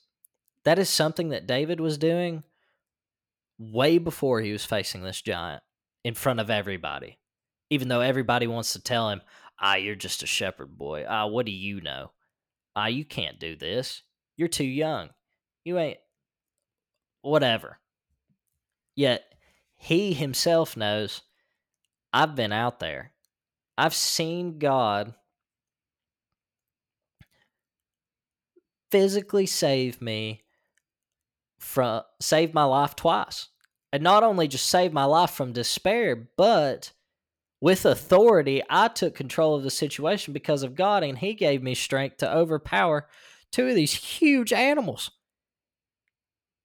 [0.65, 2.43] that is something that David was doing
[3.61, 5.63] way before he was facing this giant
[6.03, 7.19] in front of everybody.
[7.69, 9.21] Even though everybody wants to tell him,
[9.61, 11.05] ah, you're just a shepherd boy.
[11.07, 12.11] Ah, what do you know?
[12.75, 14.03] Ah, you can't do this.
[14.37, 15.11] You're too young.
[15.65, 15.99] You ain't.
[17.23, 17.79] Whatever.
[18.97, 19.23] Yet
[19.77, 21.21] he himself knows
[22.13, 23.13] I've been out there.
[23.77, 25.15] I've seen God
[28.91, 30.43] physically save me
[31.61, 33.49] from saved my life twice.
[33.93, 36.93] And not only just saved my life from despair, but
[37.61, 41.75] with authority, I took control of the situation because of God, and He gave me
[41.75, 43.07] strength to overpower
[43.53, 45.11] two of these huge animals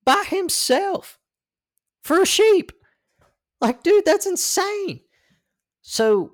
[0.05, 1.19] by Himself
[2.03, 2.71] for a sheep.
[3.59, 5.01] Like, dude, that's insane.
[5.81, 6.33] So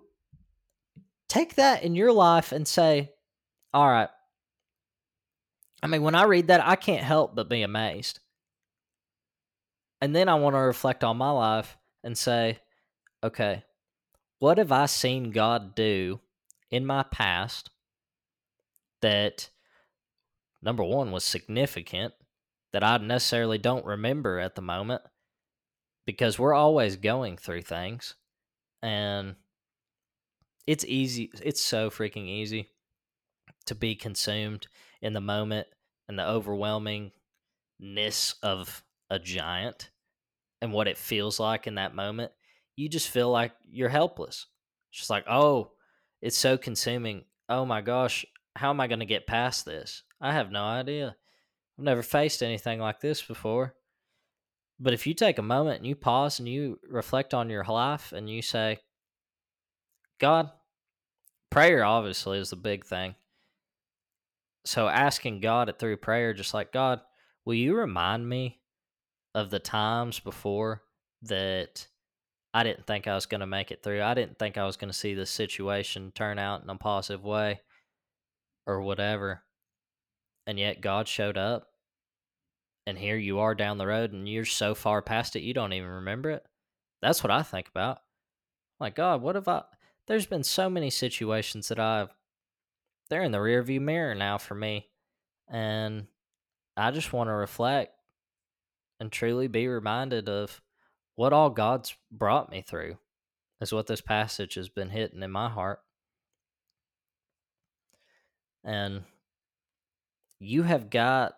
[1.30, 3.12] take that in your life and say,
[3.74, 4.10] all right.
[5.84, 8.20] I mean, when I read that, I can't help but be amazed.
[10.02, 12.60] And then I want to reflect on my life and say,
[13.24, 13.64] okay,
[14.40, 16.20] what have I seen God do
[16.72, 17.70] in my past
[19.02, 19.50] that,
[20.62, 22.14] number one, was significant,
[22.74, 25.04] that I necessarily don't remember at the moment?
[26.06, 28.16] because we're always going through things
[28.82, 29.36] and
[30.68, 32.70] it's easy it's so freaking easy
[33.66, 34.68] to be consumed
[35.02, 35.68] in the moment
[36.08, 37.12] and the overwhelmingness
[38.42, 39.92] of a giant
[40.62, 42.32] and what it feels like in that moment
[42.76, 44.48] you just feel like you're helpless.
[44.90, 45.72] It's just like oh
[46.22, 47.26] it's so consuming.
[47.48, 50.04] Oh my gosh how am i going to get past this?
[50.20, 51.16] I have no idea.
[51.78, 53.76] I've never faced anything like this before.
[54.80, 58.12] But if you take a moment and you pause and you reflect on your life
[58.14, 58.80] and you say,
[60.20, 60.50] God,
[61.50, 63.16] prayer obviously is the big thing.
[64.66, 67.02] So asking God it through prayer, just like, God,
[67.46, 68.61] will you remind me
[69.34, 70.84] of the times before
[71.24, 71.88] that
[72.54, 74.02] I didn't think I was going to make it through?
[74.02, 77.24] I didn't think I was going to see the situation turn out in a positive
[77.24, 77.62] way
[78.66, 79.44] or whatever.
[80.48, 81.68] And yet God showed up
[82.88, 85.74] and here you are down the road and you're so far past it you don't
[85.74, 86.46] even remember it.
[87.02, 88.00] That's what I think about.
[88.80, 89.64] My God, what have I
[90.08, 92.10] there's been so many situations that I've
[93.10, 94.88] they're in the rearview mirror now for me.
[95.50, 96.08] And
[96.78, 97.94] I just want to reflect
[99.02, 100.62] and truly be reminded of
[101.16, 103.00] what all God's brought me through
[103.60, 105.80] is what this passage has been hitting in my heart.
[108.64, 109.02] And
[110.40, 111.34] you have got,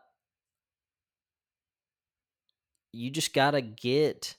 [2.91, 4.35] you just got to get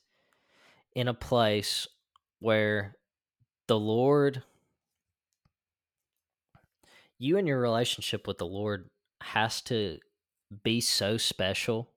[0.95, 1.89] in a place
[2.41, 2.95] where
[3.69, 4.43] the Lord,
[7.19, 8.91] you and your relationship with the Lord
[9.23, 9.99] has to
[10.63, 11.89] be so special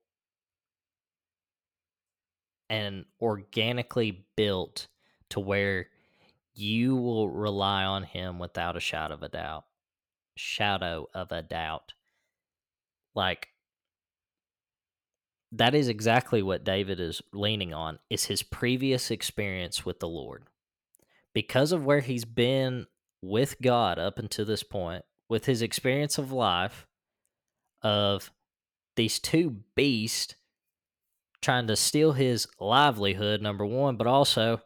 [2.68, 4.88] and organically built
[5.30, 5.86] to where
[6.54, 9.64] you will rely on him without a shadow of a doubt.
[10.36, 11.94] Shadow of a doubt.
[13.14, 13.48] Like
[15.52, 20.44] that is exactly what David is leaning on is his previous experience with the Lord.
[21.32, 22.86] Because of where he's been
[23.22, 26.86] with God up until this point, with his experience of life
[27.82, 28.30] of
[28.96, 30.34] these two beasts
[31.42, 34.60] trying to steal his livelihood number 1, but also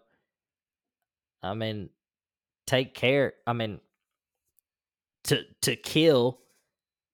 [1.42, 1.90] I mean
[2.66, 3.80] take care, I mean
[5.24, 6.40] to to kill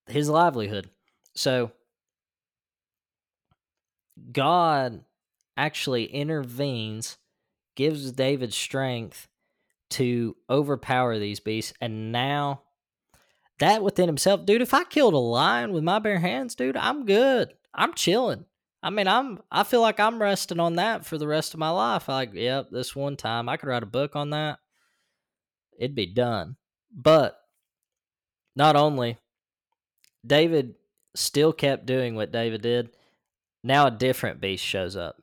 [0.07, 0.91] his livelihood.
[1.35, 1.73] So
[4.33, 5.05] God
[5.57, 7.19] actually intervenes,
[7.77, 9.29] gives David strength
[9.91, 11.73] to overpower these beasts.
[11.81, 12.63] And now,
[13.59, 17.05] that within himself, dude, if I killed a lion with my bare hands, dude, I'm
[17.05, 17.55] good.
[17.75, 18.45] I'm chilling.
[18.83, 21.71] I mean, I'm I feel like I'm resting on that for the rest of my
[21.71, 22.09] life.
[22.09, 24.59] Like, yep, this one time I could write a book on that.
[25.79, 26.57] It'd be done.
[26.95, 27.39] But
[28.55, 29.19] not only
[30.27, 30.75] David
[31.15, 32.91] still kept doing what David did,
[33.65, 35.17] now a different beast shows up.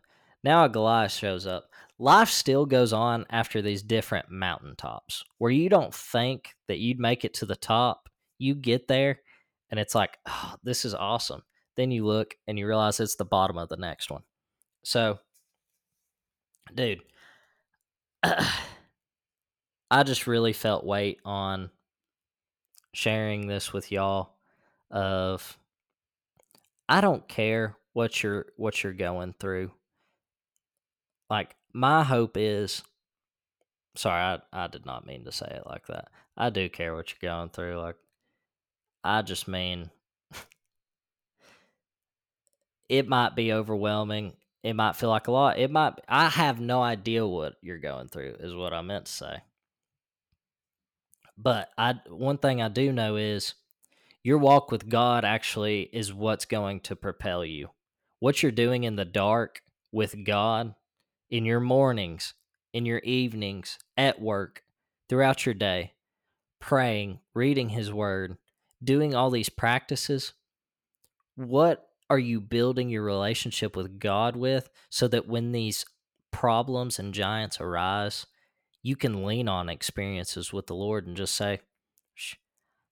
[0.43, 1.69] Now a Goliath shows up.
[1.97, 7.23] Life still goes on after these different mountaintops where you don't think that you'd make
[7.23, 8.09] it to the top.
[8.37, 9.21] You get there
[9.69, 11.43] and it's like, oh, this is awesome.
[11.77, 14.23] Then you look and you realize it's the bottom of the next one.
[14.83, 15.19] So,
[16.73, 17.01] dude,
[18.23, 21.69] I just really felt weight on
[22.93, 24.35] sharing this with y'all
[24.89, 25.57] of
[26.87, 29.71] I don't care what you're what you're going through.
[31.29, 32.83] Like my hope is
[33.95, 36.09] sorry, I, I did not mean to say it like that.
[36.37, 37.77] I do care what you're going through.
[37.79, 37.97] Like
[39.03, 39.89] I just mean
[42.89, 44.33] it might be overwhelming.
[44.63, 45.59] It might feel like a lot.
[45.59, 49.11] It might I have no idea what you're going through is what I meant to
[49.11, 49.37] say.
[51.37, 53.53] But I one thing I do know is
[54.23, 57.69] your walk with God actually is what's going to propel you
[58.19, 59.61] what you're doing in the dark
[59.91, 60.73] with God
[61.29, 62.33] in your mornings,
[62.73, 64.63] in your evenings, at work,
[65.09, 65.93] throughout your day,
[66.59, 68.37] praying, reading His Word,
[68.83, 70.33] doing all these practices,
[71.35, 75.85] what are you building your relationship with God with so that when these
[76.31, 78.25] problems and giants arise,
[78.83, 81.61] you can lean on experiences with the Lord and just say,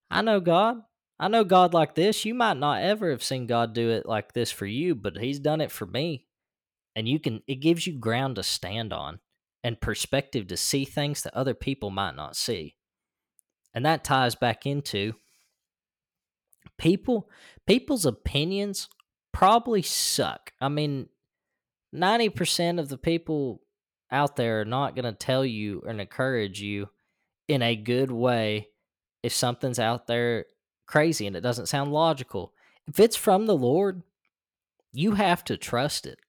[0.09, 0.82] I know God.
[1.20, 2.26] I know God like this.
[2.26, 5.39] You might not ever have seen God do it like this for you, but He's
[5.39, 6.26] done it for me.
[6.95, 9.20] And you can, it gives you ground to stand on
[9.64, 12.76] and perspective to see things that other people might not see.
[13.74, 15.14] And that ties back into
[16.78, 17.30] people,
[17.66, 18.89] people's opinions
[19.34, 20.53] probably suck.
[20.61, 21.09] I mean,
[21.93, 23.61] 90% of the people
[24.09, 26.89] out there are not going to tell you and encourage you
[27.47, 28.69] in a good way
[29.21, 30.45] if something's out there
[30.86, 32.53] crazy and it doesn't sound logical.
[32.88, 34.03] If it's from the Lord,
[34.91, 36.19] you have to trust it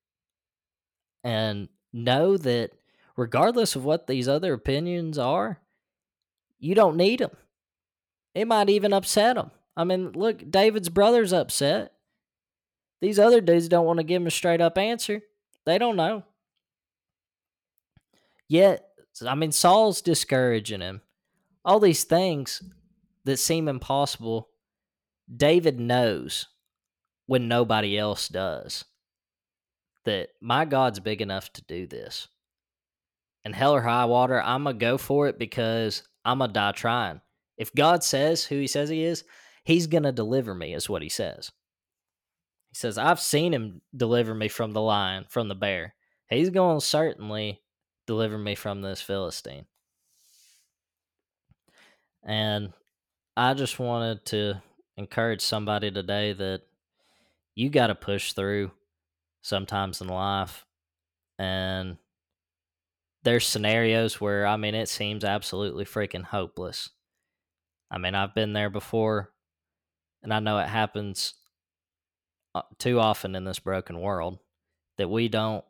[1.23, 2.73] and know that
[3.17, 5.61] regardless of what these other opinions are,
[6.59, 7.37] you don't need them.
[8.35, 9.51] It might even upset them.
[9.77, 11.94] I mean, look, David's brother's upset.
[13.05, 15.21] These other dudes don't want to give him a straight up answer.
[15.67, 16.23] They don't know.
[18.49, 18.83] Yet,
[19.27, 21.03] I mean, Saul's discouraging him.
[21.67, 22.63] All these things
[23.27, 24.49] that seem impossible,
[25.31, 26.47] David knows
[27.27, 28.87] when nobody else does
[30.07, 32.29] that my God's big enough to do this.
[33.45, 36.55] And hell or high water, I'm going to go for it because I'm going to
[36.55, 37.21] die trying.
[37.59, 39.25] If God says who he says he is,
[39.63, 41.53] he's going to deliver me, is what he says.
[42.75, 45.95] He says, I've seen him deliver me from the lion, from the bear.
[46.29, 47.61] He's going to certainly
[48.05, 49.67] deliver me from this Philistine.
[52.25, 52.73] And
[53.37, 54.61] I just wanted to
[54.97, 56.63] encourage somebody today that
[57.55, 58.73] you got to push through
[59.41, 60.67] sometimes in life.
[61.39, 61.97] And
[63.23, 66.91] there's scenarios where, I mean, it seems absolutely freaking hopeless.
[67.89, 69.31] I mean, I've been there before,
[70.25, 71.35] and I know it happens
[72.55, 74.39] Uh, too often in this broken world
[74.97, 75.65] that we don't,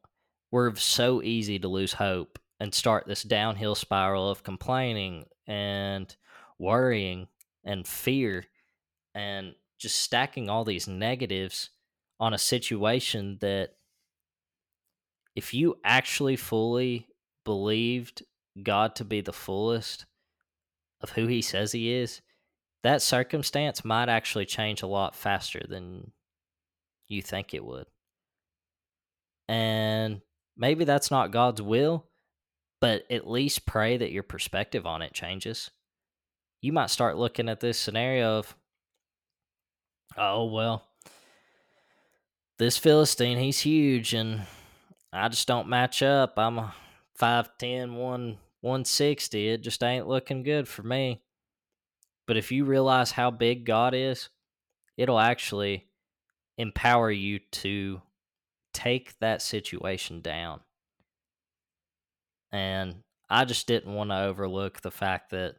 [0.50, 6.14] we're so easy to lose hope and start this downhill spiral of complaining and
[6.58, 7.26] worrying
[7.64, 8.44] and fear
[9.14, 11.70] and just stacking all these negatives
[12.20, 13.70] on a situation that
[15.34, 17.08] if you actually fully
[17.44, 18.22] believed
[18.62, 20.06] God to be the fullest
[21.00, 22.20] of who he says he is,
[22.82, 26.12] that circumstance might actually change a lot faster than
[27.08, 27.86] you think it would.
[29.48, 30.20] And
[30.56, 32.06] maybe that's not God's will,
[32.80, 35.70] but at least pray that your perspective on it changes.
[36.60, 38.56] You might start looking at this scenario of,
[40.16, 40.86] oh, well,
[42.58, 44.42] this Philistine, he's huge and
[45.12, 46.38] I just don't match up.
[46.38, 46.74] I'm a
[47.20, 49.48] 5'10, 1, 160.
[49.48, 51.22] It just ain't looking good for me.
[52.26, 54.30] But if you realize how big God is,
[54.96, 55.86] it'll actually
[56.56, 58.02] empower you to
[58.72, 60.60] take that situation down.
[62.52, 65.56] And I just didn't want to overlook the fact that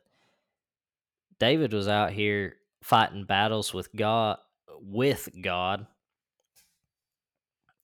[1.39, 4.37] David was out here fighting battles with God
[4.81, 5.87] with God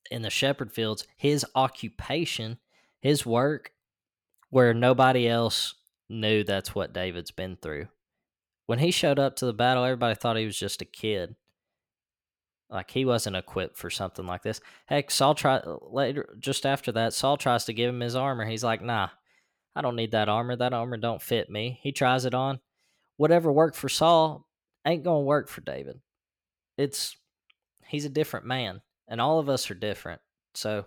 [0.10, 2.58] in the shepherd fields, his occupation,
[3.02, 3.72] his work,
[4.50, 5.76] where nobody else
[6.10, 7.88] knew that's what David's been through.
[8.66, 11.36] When he showed up to the battle, everybody thought he was just a kid.
[12.72, 14.62] Like he wasn't equipped for something like this.
[14.86, 18.46] Heck, Saul try uh, later just after that, Saul tries to give him his armor.
[18.46, 19.10] He's like, "Nah,
[19.76, 20.56] I don't need that armor.
[20.56, 22.60] That armor don't fit me." He tries it on.
[23.18, 24.48] Whatever worked for Saul
[24.86, 26.00] ain't going to work for David.
[26.78, 27.18] It's
[27.86, 30.22] he's a different man and all of us are different.
[30.56, 30.86] So,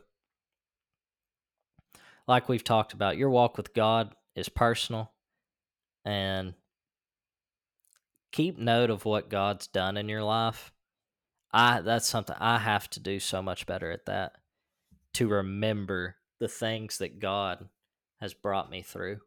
[2.26, 5.12] like we've talked about, your walk with God is personal
[6.06, 6.54] and
[8.32, 10.72] keep note of what God's done in your life.
[11.54, 14.32] I that's something I have to do so much better at that
[15.14, 17.68] to remember the things that God
[18.20, 19.20] has brought me through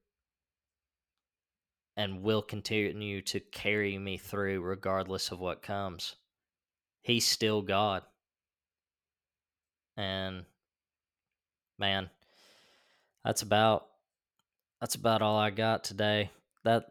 [1.96, 6.18] and will continue to carry me through regardless of what comes.
[7.02, 8.04] He's still God.
[9.96, 10.44] And
[11.80, 12.10] man,
[13.24, 13.88] that's about
[14.82, 16.32] that's about all I got today.
[16.66, 16.88] That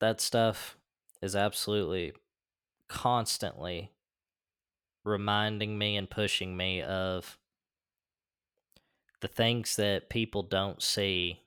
[0.00, 0.76] that stuff
[1.22, 2.12] is absolutely
[2.88, 3.90] constantly
[5.06, 7.38] reminding me and pushing me of
[9.20, 11.40] the things that people don't see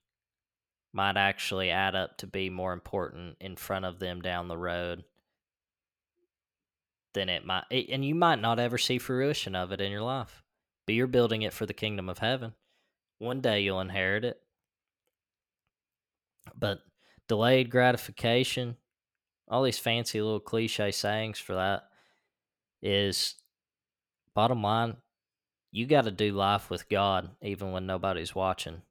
[0.92, 5.04] might actually add up to be more important in front of them down the road
[7.14, 10.44] than it might and you might not ever see fruition of it in your life
[10.90, 12.52] but you're building it for the kingdom of heaven.
[13.20, 14.42] One day you'll inherit it.
[16.58, 16.80] But
[17.28, 18.76] delayed gratification,
[19.48, 21.84] all these fancy little cliche sayings for that
[22.82, 23.36] is
[24.36, 24.98] bottom line,
[25.72, 28.82] you got to do life with God even when nobody's watching.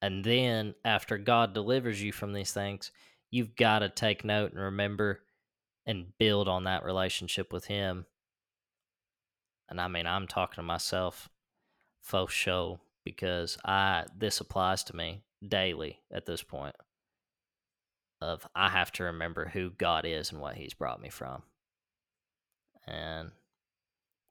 [0.00, 2.92] And then after God delivers you from these things,
[3.30, 5.20] you've got to take note and remember
[5.86, 8.06] and build on that relationship with Him
[9.68, 11.28] and I mean I'm talking to myself
[12.02, 16.76] faux show because I this applies to me daily at this point
[18.20, 21.42] of I have to remember who God is and what he's brought me from.
[22.86, 23.30] And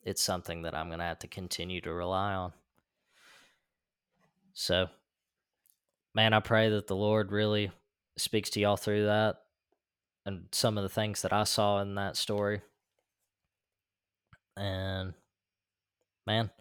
[0.07, 2.53] it's something that I'm going to have to continue to rely on.
[4.53, 4.87] So,
[6.15, 7.71] man, I pray that the Lord really
[8.17, 9.35] speaks to y'all through that
[10.25, 12.61] and some of the things that I saw in that story.
[14.55, 15.13] And
[16.25, 16.51] man,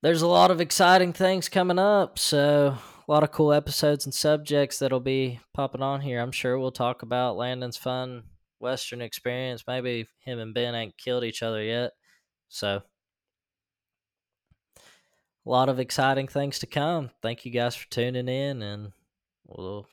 [0.00, 2.20] there's a lot of exciting things coming up.
[2.20, 6.20] So, a lot of cool episodes and subjects that'll be popping on here.
[6.20, 8.22] I'm sure we'll talk about Landon's fun
[8.60, 9.64] Western experience.
[9.66, 11.90] Maybe him and Ben ain't killed each other yet.
[12.52, 12.82] So,
[14.76, 17.10] a lot of exciting things to come.
[17.22, 18.92] Thank you guys for tuning in, and
[19.46, 19.86] we'll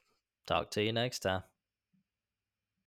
[0.45, 1.43] talk to you next time.